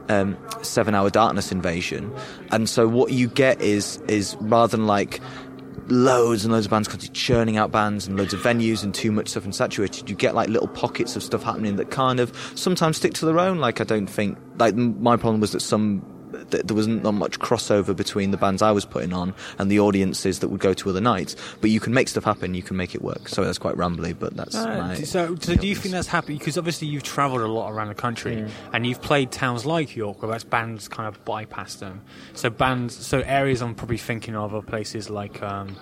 [0.09, 2.13] um, Seven Hour Darkness Invasion.
[2.51, 5.21] And so what you get is is rather than like
[5.87, 9.11] loads and loads of bands constantly churning out bands and loads of venues and too
[9.11, 12.35] much stuff and saturated, you get like little pockets of stuff happening that kind of
[12.55, 13.59] sometimes stick to their own.
[13.59, 16.05] Like I don't think like my problem was that some
[16.51, 19.79] th- there wasn't not much crossover between the bands I was putting on and the
[19.79, 21.35] audiences that would go to other nights.
[21.61, 23.27] But you can make stuff happen, you can make it work.
[23.29, 24.95] So that's quite rambly, but that's Uh, my.
[24.95, 26.37] so, so do you think that's happy?
[26.37, 30.21] Because obviously you've travelled a lot around the country, and you've played towns like York,
[30.21, 32.01] where that's bands kind of bypass them.
[32.33, 35.75] So bands, so areas I'm probably thinking of are places like um,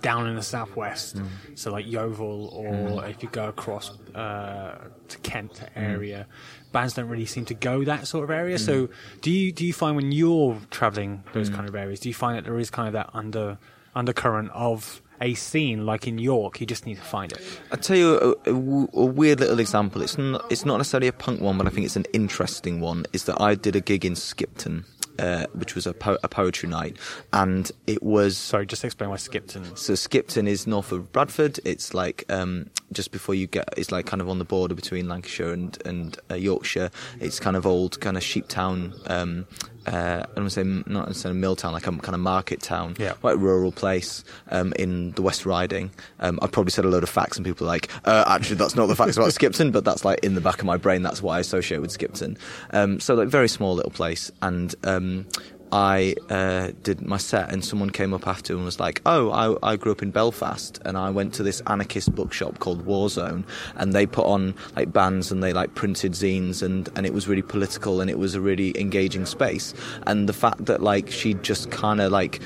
[0.00, 1.26] down in the southwest, mm.
[1.54, 3.10] so like Yeovil, or mm.
[3.10, 6.72] if you go across uh, to Kent area, mm.
[6.72, 8.58] bands don't really seem to go that sort of area.
[8.58, 8.88] So
[9.20, 12.36] do you do you find when you're travelling those kind of areas, do you find
[12.36, 13.58] that there is kind of that under
[13.94, 16.60] undercurrent of a scene like in York?
[16.60, 17.40] You just need to find it.
[17.70, 20.02] I'll tell you a weird little example.
[20.02, 23.04] It's not, it's not necessarily a punk one, but I think it's an interesting one.
[23.12, 24.84] Is that I did a gig in Skipton,
[25.18, 26.96] uh, which was a, po- a poetry night,
[27.32, 29.76] and it was Sorry, just explain why Skipton.
[29.76, 31.58] so Skipton is north of Bradford.
[31.64, 33.68] It's like um, just before you get.
[33.76, 36.90] It's like kind of on the border between Lancashire and and uh, Yorkshire.
[37.20, 38.94] It's kind of old, kind of sheep town.
[39.06, 39.46] Um,
[39.86, 42.60] uh, I don't want to say not necessarily mill town, like a kind of market
[42.60, 43.12] town, Yeah.
[43.14, 45.90] quite a rural place um, in the West Riding.
[46.20, 48.74] Um, I've probably said a load of facts, and people are like, uh, actually, that's
[48.76, 51.02] not the facts about Skipton, but that's like in the back of my brain.
[51.02, 52.36] That's why I associate with Skipton.
[52.72, 55.26] Um, so like very small little place, and um,
[55.72, 59.72] I uh, did my set, and someone came up after and was like, "Oh, I,
[59.72, 63.44] I grew up in Belfast, and I went to this anarchist bookshop called Warzone,
[63.76, 67.28] and they put on like bands and they like printed zines, and and it was
[67.28, 69.74] really political, and it was a really engaging space.
[70.06, 72.40] And the fact that like she just kind of like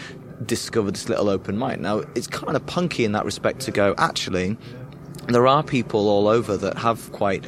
[0.44, 1.80] discovered this little open mic.
[1.80, 4.56] Now it's kind of punky in that respect to go actually."
[5.28, 7.46] there are people all over that have quite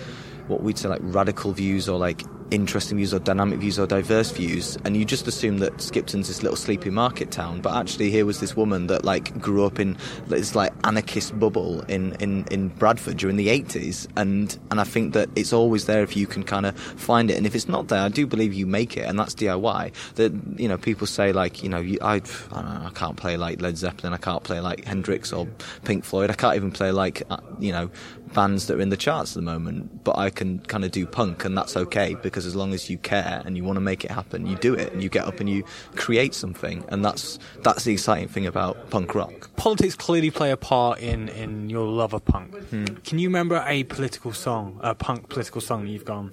[0.48, 4.30] what we'd say like radical views or like interesting views or dynamic views or diverse
[4.30, 8.24] views and you just assume that Skipton's this little sleepy market town but actually here
[8.24, 12.68] was this woman that like grew up in this like anarchist bubble in in in
[12.68, 16.42] Bradford during the 80s and and I think that it's always there if you can
[16.42, 19.02] kind of find it and if it's not there I do believe you make it
[19.02, 22.16] and that's DIY that you know people say like you know you, I
[22.52, 25.48] I, know, I can't play like Led Zeppelin I can't play like Hendrix or
[25.85, 27.90] Pink Floyd I can't even play like uh, you know
[28.34, 31.06] bands that are in the charts at the moment but I can kind of do
[31.06, 34.04] punk and that's okay because as long as you care and you want to make
[34.04, 37.38] it happen you do it and you get up and you create something and that's
[37.62, 41.86] that's the exciting thing about punk rock Politics clearly play a part in, in your
[41.86, 42.54] love of punk.
[42.54, 42.84] Hmm.
[43.04, 46.32] Can you remember a political song, a punk political song that you've gone,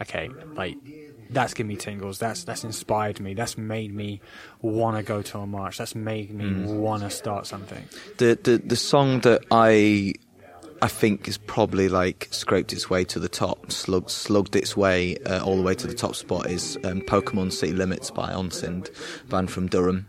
[0.00, 0.76] okay, like
[1.30, 2.18] that's given me tingles.
[2.18, 3.34] That's that's inspired me.
[3.34, 4.20] That's made me
[4.60, 5.78] want to go to a march.
[5.78, 6.78] That's made me hmm.
[6.78, 7.84] want to start something.
[8.18, 10.14] the the the song that I
[10.82, 15.16] I think is probably like scraped its way to the top, slugged, slugged its way
[15.18, 18.90] uh, all the way to the top spot is um, Pokemon City Limits by Onsind,
[19.28, 20.06] band from Durham.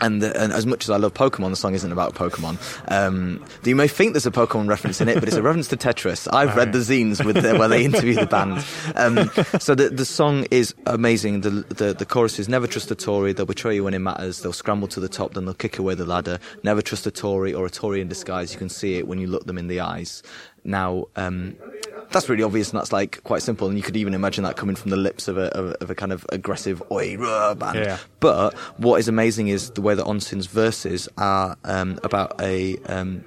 [0.00, 2.58] And, the, and as much as I love Pokemon, the song isn't about Pokemon.
[2.90, 5.76] Um, you may think there's a Pokemon reference in it, but it's a reference to
[5.76, 6.28] Tetris.
[6.32, 8.64] I've read the zines with the, where they interview the band.
[8.94, 9.30] Um,
[9.60, 11.42] so the the song is amazing.
[11.42, 13.32] The, the the chorus is never trust a Tory.
[13.32, 14.40] They'll betray you when it matters.
[14.40, 16.38] They'll scramble to the top, then they'll kick away the ladder.
[16.62, 18.52] Never trust a Tory or a Tory in disguise.
[18.52, 20.22] You can see it when you look them in the eyes.
[20.64, 21.56] Now, um,
[22.10, 23.68] that's really obvious and that's like quite simple.
[23.68, 25.90] And you could even imagine that coming from the lips of a, of, a- of
[25.90, 27.78] a kind of aggressive oi rah band.
[27.78, 27.98] Yeah.
[28.20, 33.24] But what is amazing is the way that Onsind's verses are um, about a um,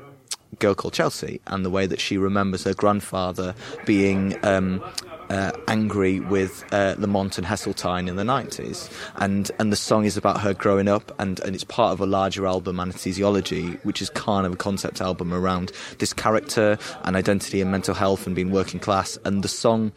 [0.59, 4.37] girl called Chelsea and the way that she remembers her grandfather being.
[4.43, 4.83] Um,
[5.31, 8.91] uh, angry with uh, Lamont and Heseltine in the 90s.
[9.15, 12.05] And, and the song is about her growing up, and, and it's part of a
[12.05, 17.61] larger album, Anesthesiology, which is kind of a concept album around this character and identity
[17.61, 19.17] and mental health and being working class.
[19.23, 19.93] And the song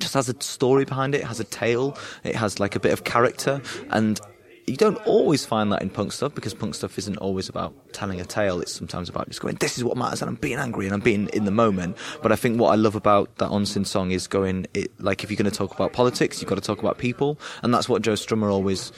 [0.00, 2.92] just has a story behind it, it has a tale, it has like a bit
[2.92, 4.18] of character, and
[4.66, 8.20] you don't always find that in punk stuff because punk stuff isn't always about telling
[8.20, 8.60] a tale.
[8.60, 11.00] It's sometimes about just going, "This is what matters," and I'm being angry and I'm
[11.00, 11.96] being in the moment.
[12.22, 15.30] But I think what I love about that Onsind song is going, it, like if
[15.30, 18.02] you're going to talk about politics, you've got to talk about people, and that's what
[18.02, 18.92] Joe Strummer always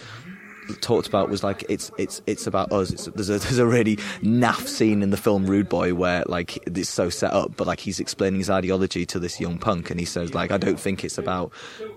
[0.80, 2.90] talked about was like it's it's it's about us.
[2.90, 6.56] It's, there's a there's a really naff scene in the film Rude Boy where like
[6.66, 9.98] it's so set up, but like he's explaining his ideology to this young punk, and
[9.98, 11.52] he says like I don't think it's about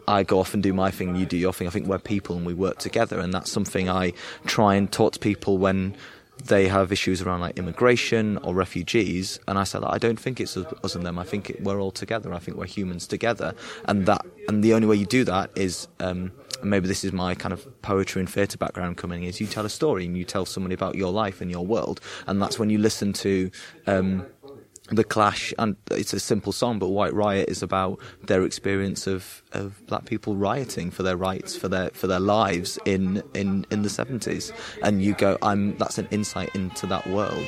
[0.07, 1.67] I go off and do my thing, you do your thing.
[1.67, 4.13] I think we're people and we work together, and that's something I
[4.45, 5.95] try and talk to people when
[6.45, 10.55] they have issues around like immigration or refugees, and I said I don't think it's
[10.57, 11.17] us and them.
[11.17, 12.33] I think it, we're all together.
[12.33, 13.53] I think we're humans together,
[13.85, 15.87] and that and the only way you do that is.
[15.99, 19.39] Um, and maybe this is my kind of poetry and theatre background coming in, is
[19.41, 22.01] you tell a story and you tell somebody about your life and your world.
[22.27, 23.51] And that's when you listen to
[23.85, 24.25] um,
[24.89, 29.43] The Clash, and it's a simple song, but White Riot is about their experience of,
[29.51, 33.81] of black people rioting for their rights, for their for their lives in, in, in
[33.81, 34.51] the 70s.
[34.83, 37.47] And you go, I'm that's an insight into that world.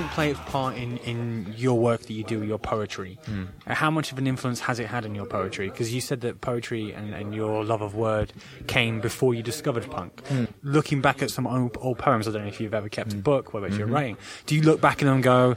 [0.00, 3.18] Punk play its part in, in your work that you do, your poetry?
[3.66, 5.68] Uh, How much of an influence has it had in your poetry?
[5.68, 8.32] Because you said that poetry and, and your love of word
[8.66, 10.26] came before you discovered punk.
[10.28, 10.44] Hmm.
[10.62, 13.16] Looking back at some old, old poems, I don't know if you've ever kept a
[13.16, 13.22] hmm.
[13.22, 13.94] book, whether it's your mm-hmm.
[13.94, 15.56] writing, do you look back at them and go,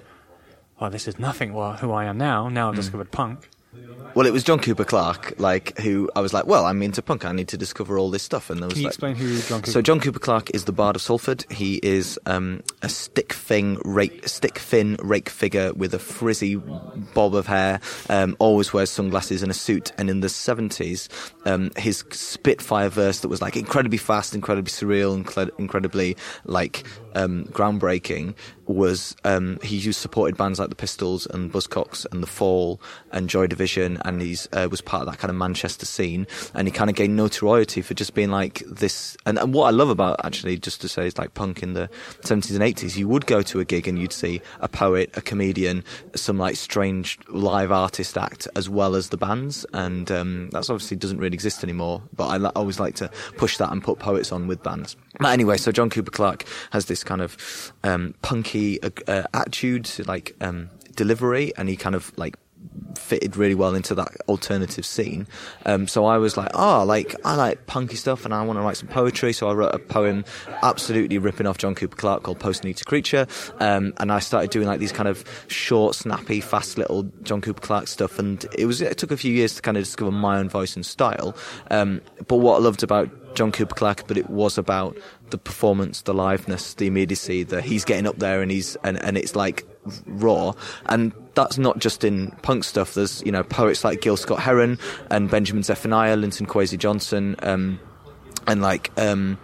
[0.80, 2.50] well, this is nothing well, who I am now.
[2.50, 3.48] Now I've discovered punk.
[4.14, 7.24] Well, it was John Cooper Clarke, like who I was like, well, I'm into punk.
[7.24, 8.50] I need to discover all this stuff.
[8.50, 10.66] And there was Can you like, explain who John Cooper So John Cooper Clarke is
[10.66, 11.46] the Bard of Salford.
[11.50, 17.36] He is um, a stick fin rake, stick fin rake figure with a frizzy bob
[17.36, 17.80] of hair.
[18.10, 19.94] Um, always wears sunglasses and a suit.
[19.98, 21.08] And in the seventies,
[21.46, 26.84] um, his Spitfire verse that was like incredibly fast, incredibly surreal, incre- incredibly like
[27.16, 28.36] um, groundbreaking
[28.68, 32.80] was um, he used supported bands like the Pistols and Buzzcocks and the Fall
[33.12, 36.68] and Joy Division, and he uh, was part of that kind of Manchester scene, and
[36.68, 39.18] he kind of gained notoriety for just being like this.
[39.26, 41.90] And, and what I love about actually, just to say, is like punk in the
[42.22, 42.98] seventies and eighties.
[42.98, 45.84] You would go to a gig and you'd see a poet, a comedian,
[46.16, 50.98] some like strange live artist act, as well as the bands, and um, that's obviously
[50.98, 52.02] doesn't really exist anymore.
[52.16, 54.96] But I always like to push that and put poets on with bands.
[55.20, 59.90] But anyway, so John Cooper Clarke has this kind of um, punky uh, uh, attitude,
[60.08, 62.36] like um, delivery, and he kind of like
[62.96, 65.28] fitted really well into that alternative scene.
[65.66, 68.64] Um, so I was like, oh, like I like punky stuff, and I want to
[68.64, 69.34] write some poetry.
[69.34, 70.26] So I wrote a poem,
[70.64, 73.28] absolutely ripping off John Cooper Clarke, called "Post Eater Creature,"
[73.60, 77.62] um, and I started doing like these kind of short, snappy, fast little John Cooper
[77.62, 78.20] Clarke stuff.
[78.20, 80.76] And it was it took a few years to kind of discover my own voice
[80.76, 81.36] and style.
[81.70, 84.98] Um, but what I loved about John Cooper Clarke, but it was about
[85.30, 89.18] the performance, the liveness, the immediacy, the he's getting up there and he's and, and
[89.18, 89.66] it's like
[90.06, 90.54] raw.
[90.88, 92.94] And that's not just in punk stuff.
[92.94, 94.78] There's you know poets like Gil Scott Heron
[95.10, 97.80] and Benjamin Zephaniah, Linton Kwesi Johnson, um,
[98.48, 99.38] and like um,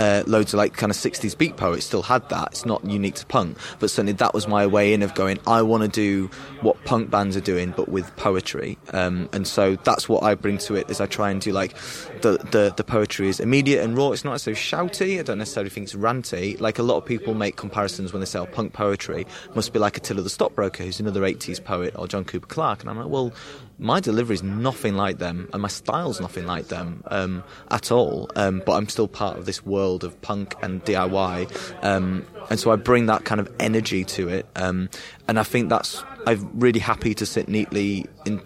[0.00, 2.48] uh, loads of like kind of 60s beat poets still had that.
[2.52, 5.60] It's not unique to punk, but certainly that was my way in of going, I
[5.62, 6.30] want to do
[6.62, 8.78] what punk bands are doing, but with poetry.
[8.92, 11.76] Um, and so that's what I bring to it is I try and do like
[12.22, 14.12] the, the, the poetry is immediate and raw.
[14.12, 15.18] It's not so shouty.
[15.18, 16.58] I don't necessarily think it's ranty.
[16.60, 19.78] Like a lot of people make comparisons when they say oh, punk poetry must be
[19.78, 22.80] like Attila the Stockbroker, who's another 80s poet, or John Cooper Clarke.
[22.80, 23.32] And I'm like, well,
[23.80, 28.30] my delivery is nothing like them, and my style's nothing like them um, at all.
[28.36, 32.70] Um, but I'm still part of this world of punk and DIY, um, and so
[32.70, 34.46] I bring that kind of energy to it.
[34.54, 34.90] Um,
[35.26, 38.40] and I think that's I'm really happy to sit neatly in.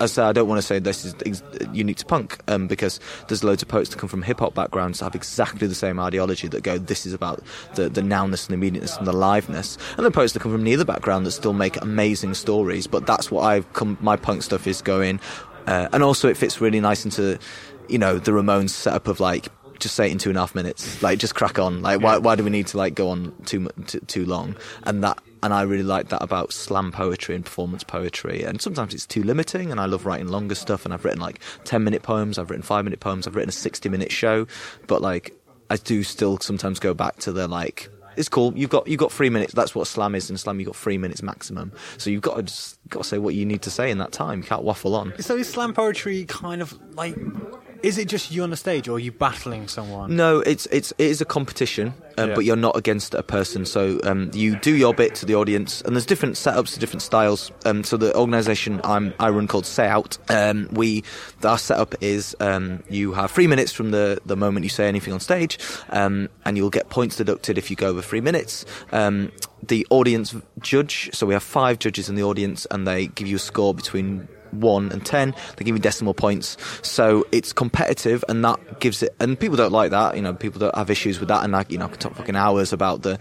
[0.00, 1.42] I say, I don't want to say this is ex-
[1.72, 2.98] unique to punk um, because
[3.28, 6.00] there's loads of poets that come from hip hop backgrounds that have exactly the same
[6.00, 7.40] ideology that go, this is about
[7.76, 9.78] the, the nowness and the immediateness and the liveness.
[9.96, 12.86] And then poets that come from neither background that still make amazing stories.
[12.86, 15.20] But that's what I've come, my punk stuff is going.
[15.66, 17.38] Uh, and also, it fits really nice into,
[17.88, 19.48] you know, the Ramones setup of like,
[19.78, 21.00] just say it in two and a half minutes.
[21.02, 21.82] Like, just crack on.
[21.82, 24.56] Like, why, why do we need to like go on too, too too long?
[24.82, 28.44] And that, and I really like that about slam poetry and performance poetry.
[28.44, 29.70] And sometimes it's too limiting.
[29.70, 30.84] And I love writing longer stuff.
[30.84, 32.38] And I've written like ten minute poems.
[32.38, 33.26] I've written five minute poems.
[33.26, 34.46] I've written a sixty minute show.
[34.86, 35.34] But like,
[35.68, 37.88] I do still sometimes go back to the like.
[38.16, 38.52] It's cool.
[38.56, 39.52] You've got you've got three minutes.
[39.54, 40.30] That's what slam is.
[40.30, 41.72] In slam, you've got three minutes maximum.
[41.98, 44.12] So you've got to just got to say what you need to say in that
[44.12, 44.42] time.
[44.42, 45.14] You can't waffle on.
[45.20, 47.16] So is slam poetry kind of like?
[47.82, 50.14] Is it just you on the stage, or are you battling someone?
[50.14, 52.34] No, it's it's it is a competition, um, Yeah.
[52.36, 53.66] but you're not against a person.
[53.66, 57.02] So um, you do your bit to the audience, and there's different setups to different
[57.02, 57.50] styles.
[57.64, 60.18] Um, so the organisation I'm I run called Say Owt.
[60.30, 61.02] Um, we
[61.42, 65.12] our setup is um, you have three minutes from the the moment you say anything
[65.12, 65.58] on stage,
[65.90, 68.64] um, and you'll get points deducted if you go over three minutes.
[68.92, 69.32] Um,
[69.66, 71.10] the audience judge.
[71.12, 74.28] So we have five judges in the audience, and they give you a score between
[74.52, 75.34] one and ten.
[75.56, 79.14] They give you decimal points, so it's competitive, and that gives it.
[79.20, 80.16] And people don't like that.
[80.16, 82.14] You know, people don't have issues with that, and I, you know, I could talk
[82.14, 83.18] fucking hours about the.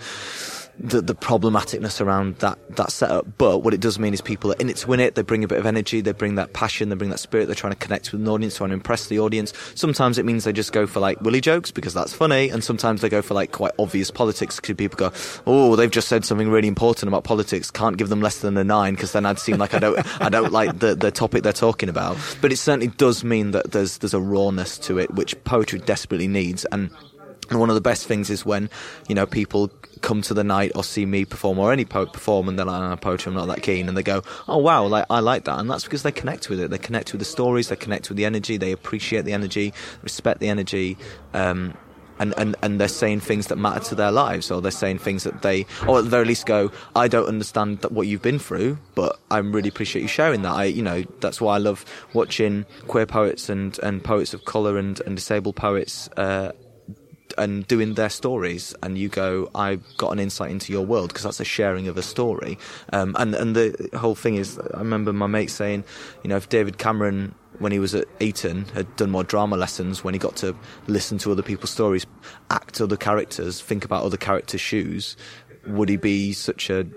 [0.84, 4.56] The, the problematicness around that, that setup, but what it does mean is people are
[4.56, 5.14] in it to win it.
[5.14, 7.46] They bring a bit of energy, they bring that passion, they bring that spirit.
[7.46, 9.54] They're trying to connect with an audience, trying to impress the audience.
[9.76, 13.02] Sometimes it means they just go for like willy jokes because that's funny, and sometimes
[13.02, 15.12] they go for like quite obvious politics because people go,
[15.46, 17.70] "Oh, they've just said something really important about politics.
[17.70, 20.30] Can't give them less than a nine because then I'd seem like I don't I
[20.30, 24.00] don't like the the topic they're talking about." But it certainly does mean that there's
[24.00, 26.90] there's a rawness to it which poetry desperately needs, and
[27.52, 28.70] and one of the best things is when
[29.08, 29.70] you know people
[30.02, 32.82] come to the night or see me perform or any poet perform and they're like,
[32.82, 33.88] oh, poetry, I'm not that keen.
[33.88, 35.60] And they go, oh, wow, like, I like that.
[35.60, 36.70] And that's because they connect with it.
[36.70, 40.40] They connect with the stories, they connect with the energy, they appreciate the energy, respect
[40.40, 40.98] the energy.
[41.34, 41.76] Um,
[42.20, 45.24] and, and, and they're saying things that matter to their lives, or they're saying things
[45.24, 46.72] that they, or at the very least, go.
[46.96, 50.52] I don't understand what you've been through, but I really appreciate you sharing that.
[50.52, 51.84] I, you know, that's why I love
[52.14, 56.52] watching queer poets and, and poets of color and, and disabled poets uh,
[57.38, 61.24] and doing their stories and you go i've got an insight into your world because
[61.24, 62.58] that's a sharing of a story
[62.94, 65.84] um, and and the whole thing is i remember my mate saying
[66.24, 70.04] you know if david cameron when he was at Eton, had done more drama lessons
[70.04, 70.56] when he got to
[70.88, 72.08] listen to other people's stories,
[72.50, 75.16] act other characters, think about other characters' shoes.
[75.68, 76.88] Would he be such a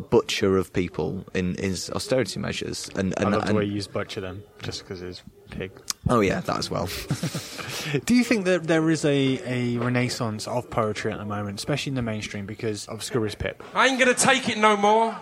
[0.00, 2.90] butcher of people in his austerity measures?
[2.96, 5.72] And, I and, love the way you use butcher them, just because it's pig.
[6.08, 6.86] oh yeah, that as well.
[8.04, 11.90] Do you think that there is a, a renaissance of poetry at the moment, especially
[11.90, 13.62] in the mainstream, because of Scroobius Pip?
[13.74, 15.16] I ain't gonna take it no more.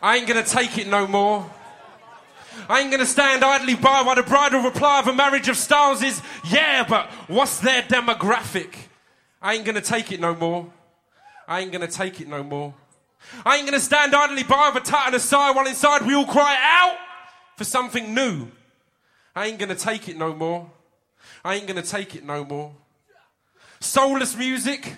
[0.00, 1.50] I ain't gonna take it no more.
[2.68, 6.02] I ain't gonna stand idly by while the bridal reply of a marriage of styles
[6.02, 8.74] is, yeah, but what's their demographic?
[9.40, 10.72] I ain't gonna take it no more.
[11.46, 12.74] I ain't gonna take it no more.
[13.44, 16.14] I ain't gonna stand idly by with a tat and a sigh while inside we
[16.14, 16.96] all cry out
[17.56, 18.48] for something new.
[19.34, 20.70] I ain't gonna take it no more.
[21.44, 22.72] I ain't gonna take it no more.
[23.80, 24.96] Soulless music,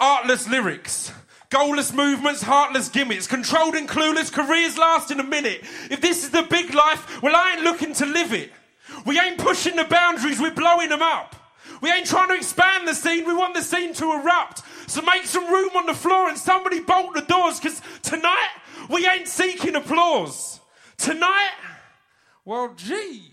[0.00, 1.12] artless lyrics,
[1.50, 5.62] goalless movements, heartless gimmicks, controlled and clueless careers last in a minute.
[5.90, 8.50] If this is the big life, well, I ain't looking to live it.
[9.04, 11.36] We ain't pushing the boundaries, we're blowing them up.
[11.80, 14.62] We ain't trying to expand the scene, we want the scene to erupt.
[14.86, 18.50] So make some room on the floor and somebody bolt the doors, because tonight
[18.88, 20.60] we ain't seeking applause.
[20.96, 21.54] Tonight,
[22.44, 23.32] well, gee.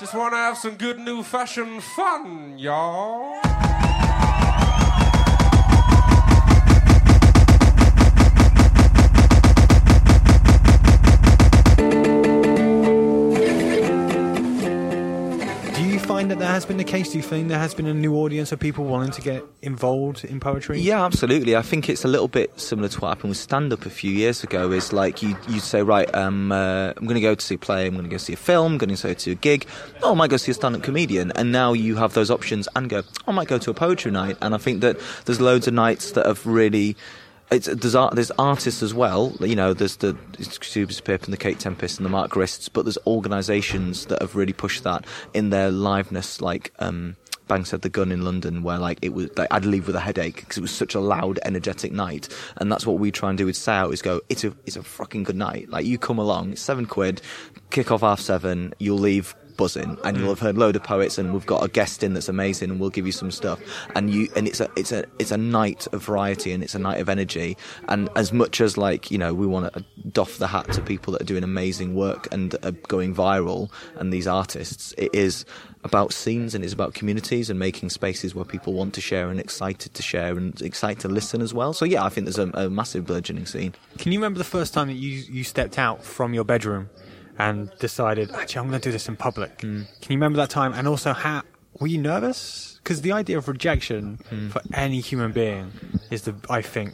[0.00, 3.51] Just want to have some good new fashioned fun, y'all.
[16.02, 17.10] Find that there has been the case?
[17.10, 20.24] Do you think there has been a new audience of people wanting to get involved
[20.24, 20.80] in poetry?
[20.80, 21.56] Yeah, absolutely.
[21.56, 24.10] I think it's a little bit similar to what happened with stand up a few
[24.10, 24.72] years ago.
[24.72, 27.58] Is like you you say, right, um, uh, I'm going to go to see a
[27.58, 29.66] play, I'm going to go see a film, I'm going to go to a gig.
[30.02, 32.68] Oh, I might go see a stand up comedian, and now you have those options
[32.74, 34.36] and go, oh, I might go to a poetry night.
[34.42, 36.96] And I think that there's loads of nights that have really.
[37.58, 39.34] There's art, there's artists as well.
[39.40, 42.84] You know, there's the Scroobius Pip and the Kate Tempest and the Mark Grists, but
[42.84, 47.16] there's organisations that have really pushed that in their liveness, like um,
[47.48, 50.00] Bang said the gun in London, where like it was, like, I'd leave with a
[50.00, 53.36] headache because it was such a loud, energetic night, and that's what we try and
[53.36, 55.68] do with Say Owt is go, it's a it's a fucking good night.
[55.68, 57.20] Like you come along, it's seven quid,
[57.70, 61.32] kick off half seven, you'll leave buzzing and you'll have heard load of poets and
[61.32, 63.60] we've got a guest in that's amazing and we'll give you some stuff.
[63.94, 66.78] And you and it's a it's a it's a night of variety and it's a
[66.78, 67.56] night of energy.
[67.88, 71.12] And as much as like you know we want to doff the hat to people
[71.12, 75.44] that are doing amazing work and are going viral and these artists it is
[75.84, 79.40] about scenes and it's about communities and making spaces where people want to share and
[79.40, 81.72] excited to share and excited to listen as well.
[81.72, 83.74] So yeah i think there's a, a massive burgeoning scene.
[83.98, 86.90] Can you remember the first time that you you stepped out from your bedroom
[87.38, 89.58] and decided, actually, I'm going to do this in public?
[89.58, 90.72] Can you remember that time?
[90.72, 91.42] And also, how
[91.80, 92.78] were you nervous?
[92.82, 94.18] Because the idea of rejection
[94.50, 95.72] for any human being
[96.10, 96.92] is the, I think,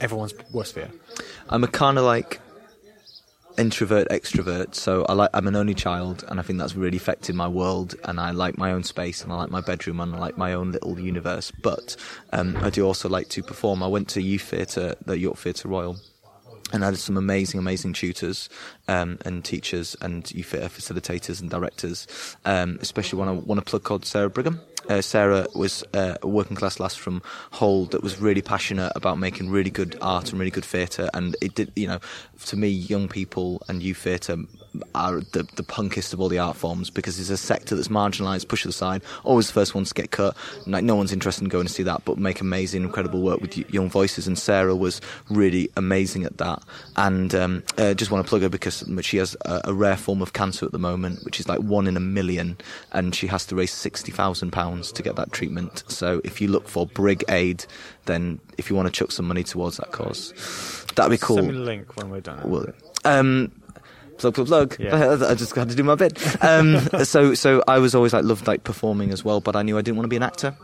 [0.00, 0.90] everyone's worst fear.
[1.48, 2.40] I'm a kind of like
[3.58, 7.34] introvert extrovert so i like i'm an only child and i think that's really affected
[7.34, 10.18] my world and i like my own space and i like my bedroom and i
[10.18, 11.94] like my own little universe but
[12.32, 15.68] um, i do also like to perform i went to youth theatre the york theatre
[15.68, 15.98] royal
[16.72, 18.48] and I had some amazing, amazing tutors
[18.88, 22.06] um, and teachers and theatre facilitators and directors,
[22.44, 24.60] um, especially one I want to plug called Sarah Brigham.
[24.92, 27.22] Uh, Sarah was uh, a working class lass from
[27.52, 31.08] Hull that was really passionate about making really good art and really good theatre.
[31.14, 32.00] And it did, you know,
[32.44, 34.36] to me, young people and youth theatre
[34.94, 38.48] are the, the punkest of all the art forms because it's a sector that's marginalised,
[38.48, 40.36] pushed aside, always the first ones to get cut.
[40.66, 43.56] Like no one's interested in going to see that, but make amazing, incredible work with
[43.72, 44.26] young voices.
[44.26, 46.62] And Sarah was really amazing at that.
[46.96, 50.22] And um, uh, just want to plug her because she has a, a rare form
[50.22, 52.56] of cancer at the moment, which is like one in a million,
[52.92, 55.84] and she has to raise sixty thousand pounds to get that treatment.
[55.86, 57.64] So if you look for Brig Aid,
[58.06, 60.32] then if you want to chuck some money towards that cause,
[60.96, 61.36] that'd be cool.
[61.36, 62.40] Send me the link when we're done.
[62.48, 62.66] Well,
[63.04, 63.52] um,
[64.18, 64.76] plug, plug, plug.
[64.78, 65.18] Yeah.
[65.28, 66.42] I just had to do my bit.
[66.42, 69.78] Um, so, so I was always like loved like performing as well, but I knew
[69.78, 70.56] I didn't want to be an actor.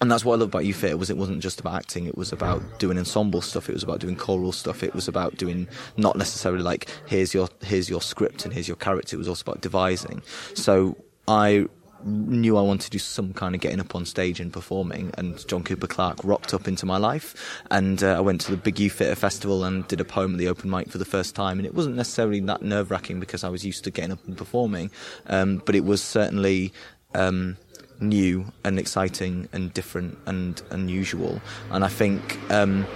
[0.00, 2.06] And that's what I love about YouFit was it wasn't just about acting.
[2.06, 3.68] It was about doing ensemble stuff.
[3.68, 4.84] It was about doing choral stuff.
[4.84, 8.76] It was about doing not necessarily like here's your here's your script and here's your
[8.76, 9.16] character.
[9.16, 10.22] It was also about devising.
[10.54, 10.96] So
[11.26, 11.66] I
[12.04, 15.46] knew I wanted to do some kind of getting up on stage and performing, and
[15.48, 17.60] John Cooper Clarke rocked up into my life.
[17.70, 20.38] And uh, I went to the Big Youth Theatre Festival and did a poem at
[20.38, 21.58] the open mic for the first time.
[21.58, 24.36] And it wasn't necessarily that nerve wracking because I was used to getting up and
[24.36, 24.90] performing,
[25.26, 26.72] um, but it was certainly.
[27.14, 27.56] Um,
[28.00, 31.40] new and exciting and different and unusual
[31.72, 32.86] and I think um,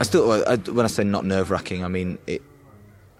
[0.00, 2.40] I still I, when I say not nerve wracking I mean it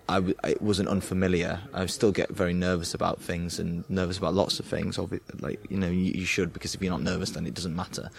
[0.09, 1.61] I, w- it wasn't unfamiliar.
[1.72, 4.98] I still get very nervous about things and nervous about lots of things.
[5.40, 8.11] Like you know, you, you should because if you're not nervous, then it doesn't matter.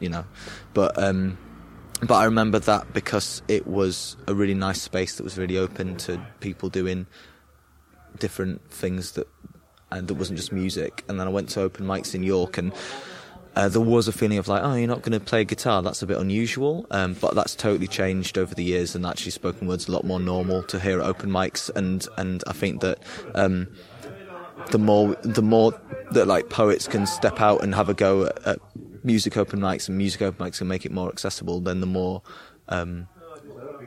[0.00, 0.24] You know,
[0.72, 1.36] but um,
[2.00, 5.96] but I remember that because it was a really nice space that was really open
[5.98, 7.06] to people doing
[8.18, 9.28] different things that
[9.90, 11.04] and that wasn't just music.
[11.08, 12.72] And then I went to open mics in York and.
[13.56, 15.80] Uh, there was a feeling of like, oh, you're not going to play guitar.
[15.80, 16.86] That's a bit unusual.
[16.90, 20.20] Um, but that's totally changed over the years, and actually, spoken word's a lot more
[20.20, 21.70] normal to hear at open mics.
[21.74, 22.98] And and I think that
[23.34, 23.68] um,
[24.70, 25.72] the more the more
[26.10, 28.58] that like poets can step out and have a go at, at
[29.02, 32.20] music open mics, and music open mics can make it more accessible, then the more
[32.68, 33.08] um,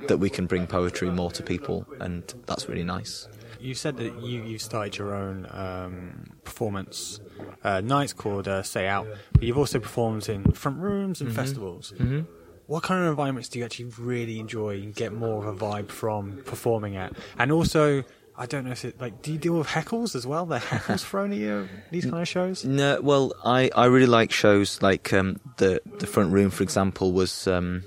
[0.08, 3.28] that we can bring poetry more to people, and that's really nice.
[3.60, 7.20] You said that you you've started your own um, performance
[7.64, 11.94] uh, night called uh, Say Owt, but you've also performed in front rooms and festivals.
[11.98, 12.22] Mm-hmm.
[12.68, 15.90] What kind of environments do you actually really enjoy and get more of a vibe
[15.90, 17.14] from performing at?
[17.38, 18.04] And also,
[18.38, 20.46] I don't know if it like, do you deal with heckles as well?
[20.46, 22.64] The heckles thrown at you at these kind of shows?
[22.64, 27.12] No, well, I, I really like shows like um, the the front room, for example,
[27.12, 27.84] was um,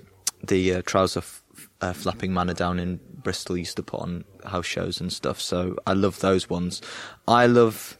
[0.46, 1.42] the uh, trouser f-
[1.80, 5.40] uh, flapping manor down in Bristol used to put on house shows and stuff.
[5.40, 6.80] So I love those ones.
[7.26, 7.96] I love.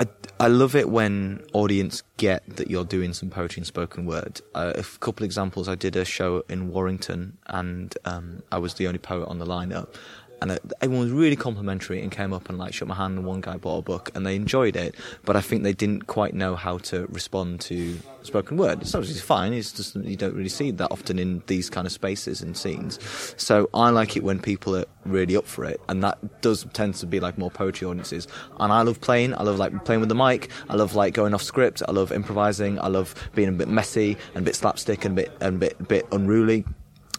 [0.00, 0.06] I,
[0.40, 4.40] I love it when audience get that you're doing some poetry and spoken word.
[4.54, 8.86] Uh, a couple examples: I did a show in Warrington, and um, I was the
[8.86, 9.94] only poet on the lineup.
[10.42, 13.18] And everyone was really complimentary and came up and like shook my hand.
[13.18, 16.06] And one guy bought a book, and they enjoyed it, but I think they didn't
[16.06, 18.82] quite know how to respond to spoken word.
[18.82, 19.52] It's obviously fine.
[19.52, 22.98] It's just you don't really see that often in these kind of spaces and scenes.
[23.36, 26.94] So I like it when people are really up for it, and that does tend
[26.96, 28.26] to be like more poetry audiences.
[28.58, 29.34] And I love playing.
[29.34, 30.50] I love like playing with the mic.
[30.68, 31.82] I love like going off script.
[31.88, 32.78] I love improvising.
[32.80, 35.58] I love being a bit messy and a bit slapstick and a bit and a
[35.58, 36.64] bit bit unruly.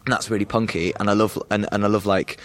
[0.06, 2.38] And that's really punky, and I love and, and I love like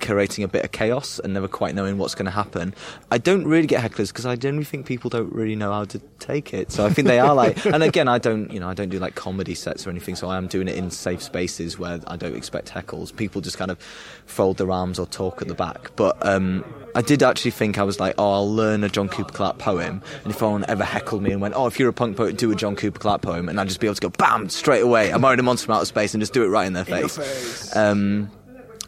[0.00, 2.74] curating a bit of chaos and never quite knowing what's going to happen.
[3.10, 5.98] I don't really get hecklers because I generally think people don't really know how to
[6.18, 6.72] take it.
[6.72, 8.98] So I think they are like, and again, I don't, you know, I don't do
[8.98, 10.16] like comedy sets or anything.
[10.16, 13.14] So I am doing it in safe spaces where I don't expect heckles.
[13.14, 13.78] People just kind of
[14.26, 15.90] fold their arms or talk at the back.
[15.96, 19.32] But um, I did actually think I was like, oh, I'll learn a John Cooper
[19.32, 22.16] Clarke poem, and if anyone ever heckled me and went, oh, if you're a punk
[22.16, 24.48] poet, do a John Cooper Clarke poem, and I'd just be able to go, bam,
[24.48, 25.12] straight away.
[25.12, 27.76] I'm already a monster from outer space and just do it right in their face.
[27.76, 28.30] Um,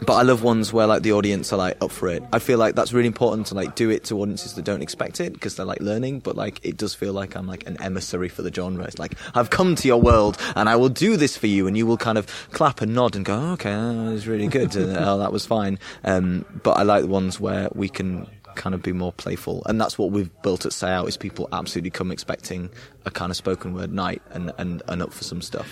[0.07, 2.23] but I love ones where like the audience are like up for it.
[2.33, 5.21] I feel like that's really important to like do it to audiences that don't expect
[5.21, 6.21] it because they're like learning.
[6.21, 8.85] But like it does feel like I'm like an emissary for the genre.
[8.85, 11.77] It's like I've come to your world and I will do this for you, and
[11.77, 14.75] you will kind of clap and nod and go, oh, "Okay, that was really good.
[14.77, 18.75] and, oh, that was fine." Um, but I like the ones where we can kind
[18.75, 21.09] of be more playful, and that's what we've built at Say Owt.
[21.09, 22.71] Is people absolutely come expecting
[23.05, 25.71] a kind of spoken word night and and, and up for some stuff.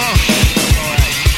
[0.00, 1.29] Bitches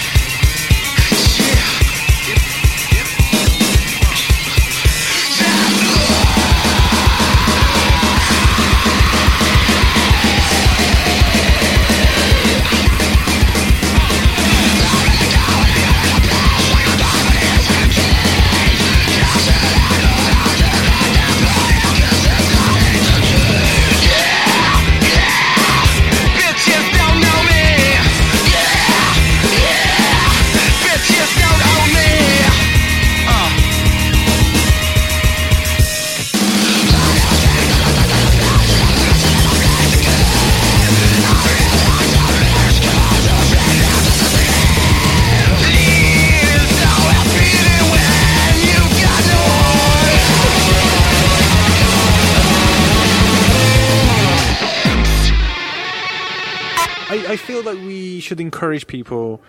[57.63, 59.43] feel that we should encourage people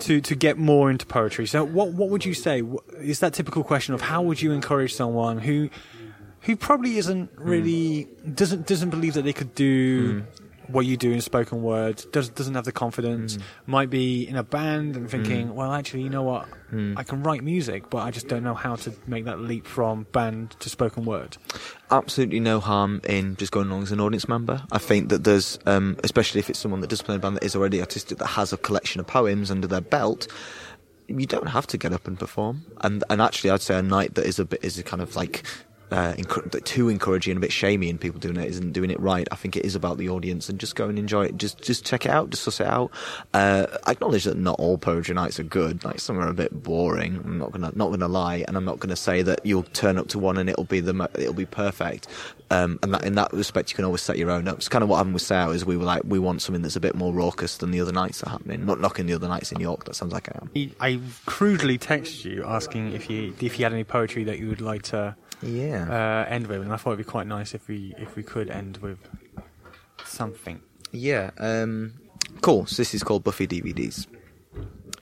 [0.00, 1.46] to, to get more into poetry.
[1.46, 2.62] So, what what would you say?
[2.98, 5.70] Is that typical question of how would you encourage someone who
[6.42, 8.32] who probably isn't really hmm.
[8.34, 10.41] doesn't doesn't believe that they could do hmm.
[10.68, 13.42] What you do in spoken word, does, doesn't have the confidence, hmm.
[13.66, 15.10] might be in a band and hmm.
[15.10, 16.94] thinking, well, actually, you know what, hmm.
[16.96, 20.06] I can write music, but I just don't know how to make that leap from
[20.12, 21.36] band to spoken word.
[21.90, 24.62] absolutely no harm in just going along as an audience member.
[24.72, 27.44] I think that there's, um, especially if it's someone that does play a band that
[27.44, 30.26] is already artistic, that has a collection of poems under their belt.
[31.08, 34.14] You don't have to get up and perform, and and actually, I'd say a night
[34.14, 35.44] that is a bit is a kind of like.
[35.92, 36.14] Uh,
[36.64, 39.28] too encouraging and a bit shamey and people doing it isn't doing it right.
[39.30, 41.36] I think it is about the audience and just go and enjoy it.
[41.36, 42.90] Just just check it out, just suss it out.
[43.34, 45.84] Uh, acknowledge that not all poetry nights are good.
[45.84, 47.20] Like some are a bit boring.
[47.22, 50.08] I'm not gonna not gonna lie, and I'm not gonna say that you'll turn up
[50.08, 52.08] to one and it'll be the it'll be perfect.
[52.50, 54.56] Um, and that, in that respect, you can always set your own up.
[54.56, 56.76] It's kind of what happened with Sao is we were like we want something that's
[56.76, 58.64] a bit more raucous than the other nights that are happening.
[58.64, 59.84] Not knocking the other nights in York.
[59.84, 60.74] That sounds like I am.
[60.80, 64.62] I crudely texted you asking if you if you had any poetry that you would
[64.62, 66.24] like to Yeah.
[66.26, 68.48] uh, end with, and I thought it'd be quite nice if we if we could
[68.48, 68.98] end with
[70.04, 70.60] something.
[70.92, 71.30] Yeah.
[71.38, 71.94] Um,
[72.40, 72.66] cool.
[72.66, 74.06] So this is called Buffy DVDs.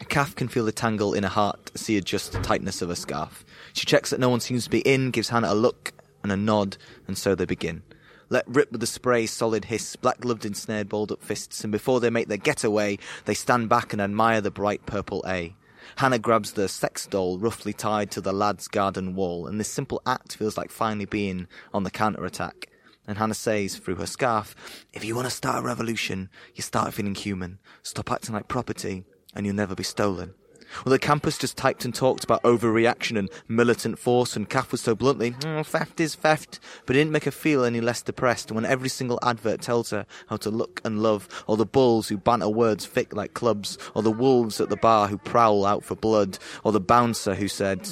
[0.00, 2.94] A calf can feel the tangle in her heart, see adjust the tightness of her
[2.94, 3.44] scarf.
[3.74, 6.36] She checks that no one seems to be in, gives Hannah a look and a
[6.36, 6.76] nod,
[7.06, 7.82] and so they begin.
[8.30, 12.00] Let rip with the spray, solid hiss, black gloved ensnared, balled up fists, and before
[12.00, 15.54] they make their getaway, they stand back and admire the bright purple A.
[15.96, 20.02] Hannah grabs the sex doll roughly tied to the lad's garden wall, and this simple
[20.06, 22.68] act feels like finally being on the counter attack.
[23.06, 24.54] And Hannah says through her scarf,
[24.92, 27.58] If you want to start a revolution, you start feeling human.
[27.82, 29.04] Stop acting like property,
[29.34, 30.34] and you'll never be stolen.
[30.84, 34.80] Well, the campus just typed and talked about overreaction and militant force, and Kath was
[34.80, 38.52] so bluntly, "Mm, theft is theft, but it didn't make her feel any less depressed
[38.52, 42.16] when every single advert tells her how to look and love, or the bulls who
[42.16, 45.94] banter words thick like clubs, or the wolves at the bar who prowl out for
[45.96, 47.88] blood, or the bouncer who said,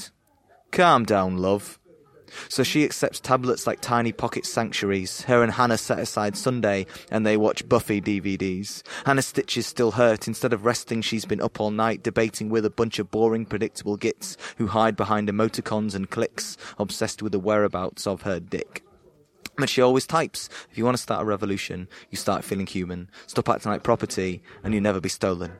[0.71, 1.79] Calm down, love.
[2.49, 5.23] So she accepts tablets like tiny pocket sanctuaries.
[5.23, 8.83] Her and Hannah set aside Sunday and they watch Buffy DVDs.
[9.05, 10.29] Hannah's stitches still hurt.
[10.29, 13.97] Instead of resting, she's been up all night debating with a bunch of boring, predictable
[13.97, 18.85] gits who hide behind emoticons and clicks, obsessed with the whereabouts of her dick.
[19.57, 23.11] But she always types, if you want to start a revolution, you start feeling human.
[23.27, 25.53] Stop acting like property, and you'll never be stolen.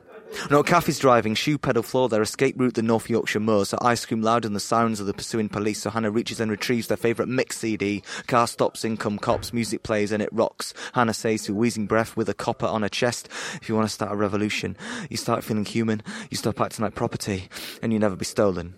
[0.49, 3.71] No Kath driving, shoe pedal floor their escape route the North Yorkshire moors.
[3.71, 6.49] Her eyes scream louder than the sounds of the pursuing police, so Hannah reaches and
[6.49, 8.03] retrieves their favourite mix CD.
[8.27, 10.73] Car stops, in come cops, music plays and it rocks.
[10.93, 13.27] Hannah says through wheezing breath with a copper on her chest,
[13.61, 14.77] if you want to start a revolution,
[15.09, 17.49] you start feeling human, you stop acting like property,
[17.81, 18.75] and you never be stolen.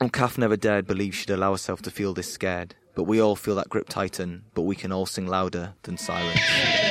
[0.00, 2.74] And Kath never dared believe she'd allow herself to feel this scared.
[2.94, 6.87] But we all feel that grip tighten, but we can all sing louder than silence.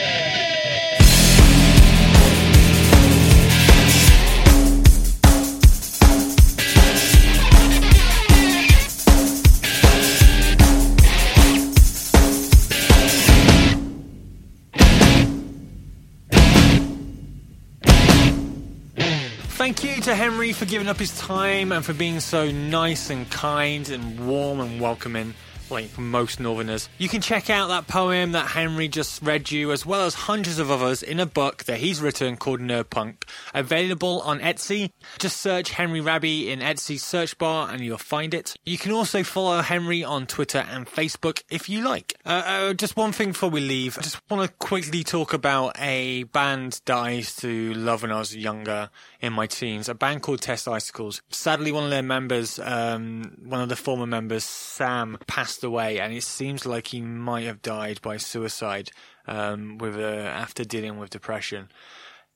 [19.57, 23.27] Thank you to Henry for giving up his time and for being so nice and
[23.31, 25.33] kind and warm and welcoming,
[25.71, 26.87] like most Northerners.
[26.99, 30.59] You can check out that poem that Henry just read you, as well as hundreds
[30.59, 34.91] of others, in a book that he's written called Nerd Punk, available on Etsy.
[35.17, 38.55] Just search Henry Raby in Etsy's search bar and you'll find it.
[38.63, 42.13] You can also follow Henry on Twitter and Facebook if you like.
[42.25, 45.75] Uh, uh, just one thing before we leave, I just want to quickly talk about
[45.79, 49.95] a band that I used to love when I was younger in my teens, a
[49.95, 51.21] band called Test Icicles.
[51.29, 56.13] Sadly, one of their members, um, one of the former members, Sam, passed away, and
[56.13, 58.91] it seems like he might have died by suicide
[59.27, 61.69] um, with uh, after dealing with depression.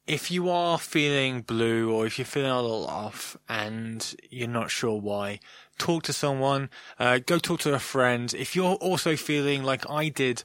[0.07, 4.71] If you are feeling blue or if you're feeling a little off and you're not
[4.71, 5.39] sure why,
[5.77, 6.69] talk to someone.
[6.99, 8.33] Uh, go talk to a friend.
[8.33, 10.43] If you're also feeling like I did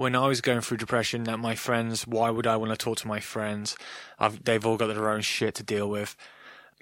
[0.00, 2.96] when I was going through depression, that my friends, why would I want to talk
[3.00, 3.76] to my friends?
[4.18, 6.16] I've, they've all got their own shit to deal with.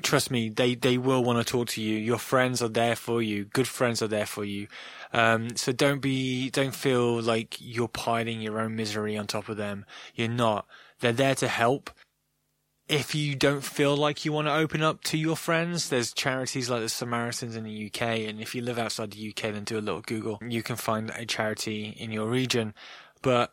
[0.02, 1.96] Trust me, they, they will want to talk to you.
[1.96, 3.44] Your friends are there for you.
[3.46, 4.68] Good friends are there for you.
[5.12, 9.56] Um, so don't be, don't feel like you're piling your own misery on top of
[9.56, 9.84] them.
[10.14, 10.68] You're not.
[11.00, 11.90] They're there to help.
[12.88, 16.70] If you don't feel like you want to open up to your friends, there's charities
[16.70, 18.00] like the Samaritans in the UK.
[18.28, 20.38] And if you live outside the UK, then do a little Google.
[20.40, 22.72] You can find a charity in your region.
[23.22, 23.52] But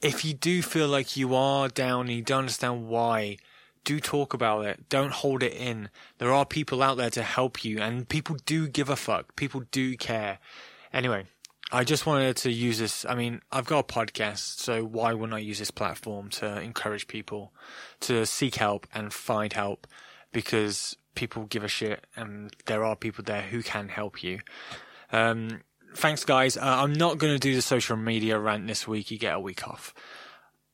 [0.00, 3.36] if you do feel like you are down and you don't understand why,
[3.84, 4.88] do talk about it.
[4.88, 5.88] Don't hold it in.
[6.18, 9.36] There are people out there to help you and people do give a fuck.
[9.36, 10.38] People do care.
[10.92, 11.26] Anyway,
[11.72, 13.04] I just wanted to use this.
[13.04, 17.06] I mean, I've got a podcast, so why wouldn't I use this platform to encourage
[17.06, 17.52] people
[18.00, 19.86] to seek help and find help?
[20.32, 24.40] Because people give a shit and there are people there who can help you.
[25.12, 25.62] Um,
[25.94, 26.56] thanks guys.
[26.56, 29.10] Uh, I'm not going to do the social media rant this week.
[29.10, 29.94] You get a week off.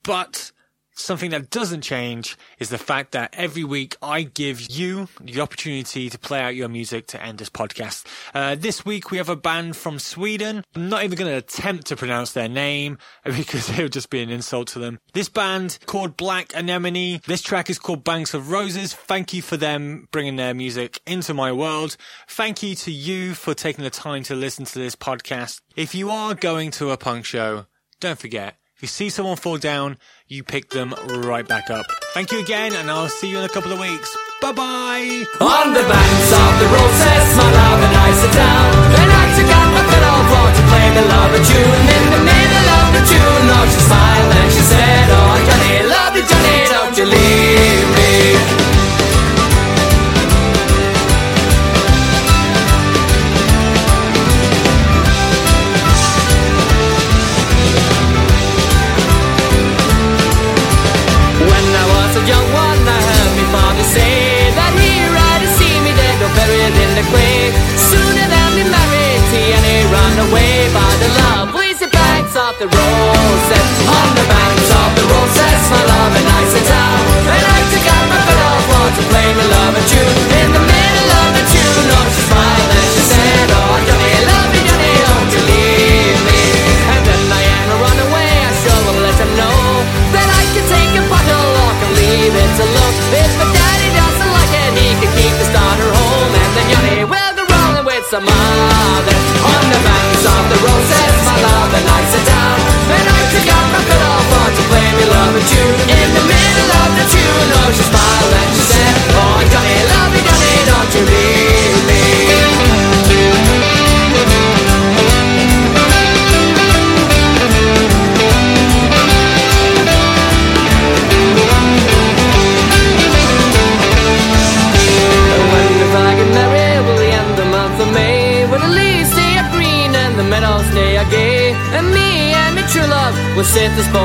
[0.02, 0.52] But
[0.98, 6.10] something that doesn't change is the fact that every week I give you the opportunity
[6.10, 8.06] to play out your music to end this podcast.
[8.34, 10.64] Uh, this week we have a band from Sweden.
[10.74, 14.22] I'm not even going to attempt to pronounce their name because it would just be
[14.22, 14.98] an insult to them.
[15.12, 17.20] This band called Black Anemone.
[17.26, 18.94] This track is called Banks of Roses.
[18.94, 21.96] Thank you for them bringing their music into my world.
[22.28, 25.60] Thank you to you for taking the time to listen to this podcast.
[25.76, 27.66] If you are going to a punk show,
[28.00, 29.96] don't forget, if you see someone fall down,
[30.28, 30.92] you pick them
[31.24, 31.86] right back up.
[32.12, 34.14] Thank you again, and I'll see you in a couple of weeks.
[34.42, 35.24] Bye bye!
[35.40, 38.68] On the banks of the roses, my love and I sit down.
[39.00, 41.84] And I took out my fiddle for to play the lover tune.
[41.88, 46.24] In the middle of the tune, oh, she smiled and she said, Oh, Johnny, lovely
[46.28, 48.65] Johnny, don't you leave me.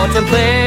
[0.09, 0.60] Sit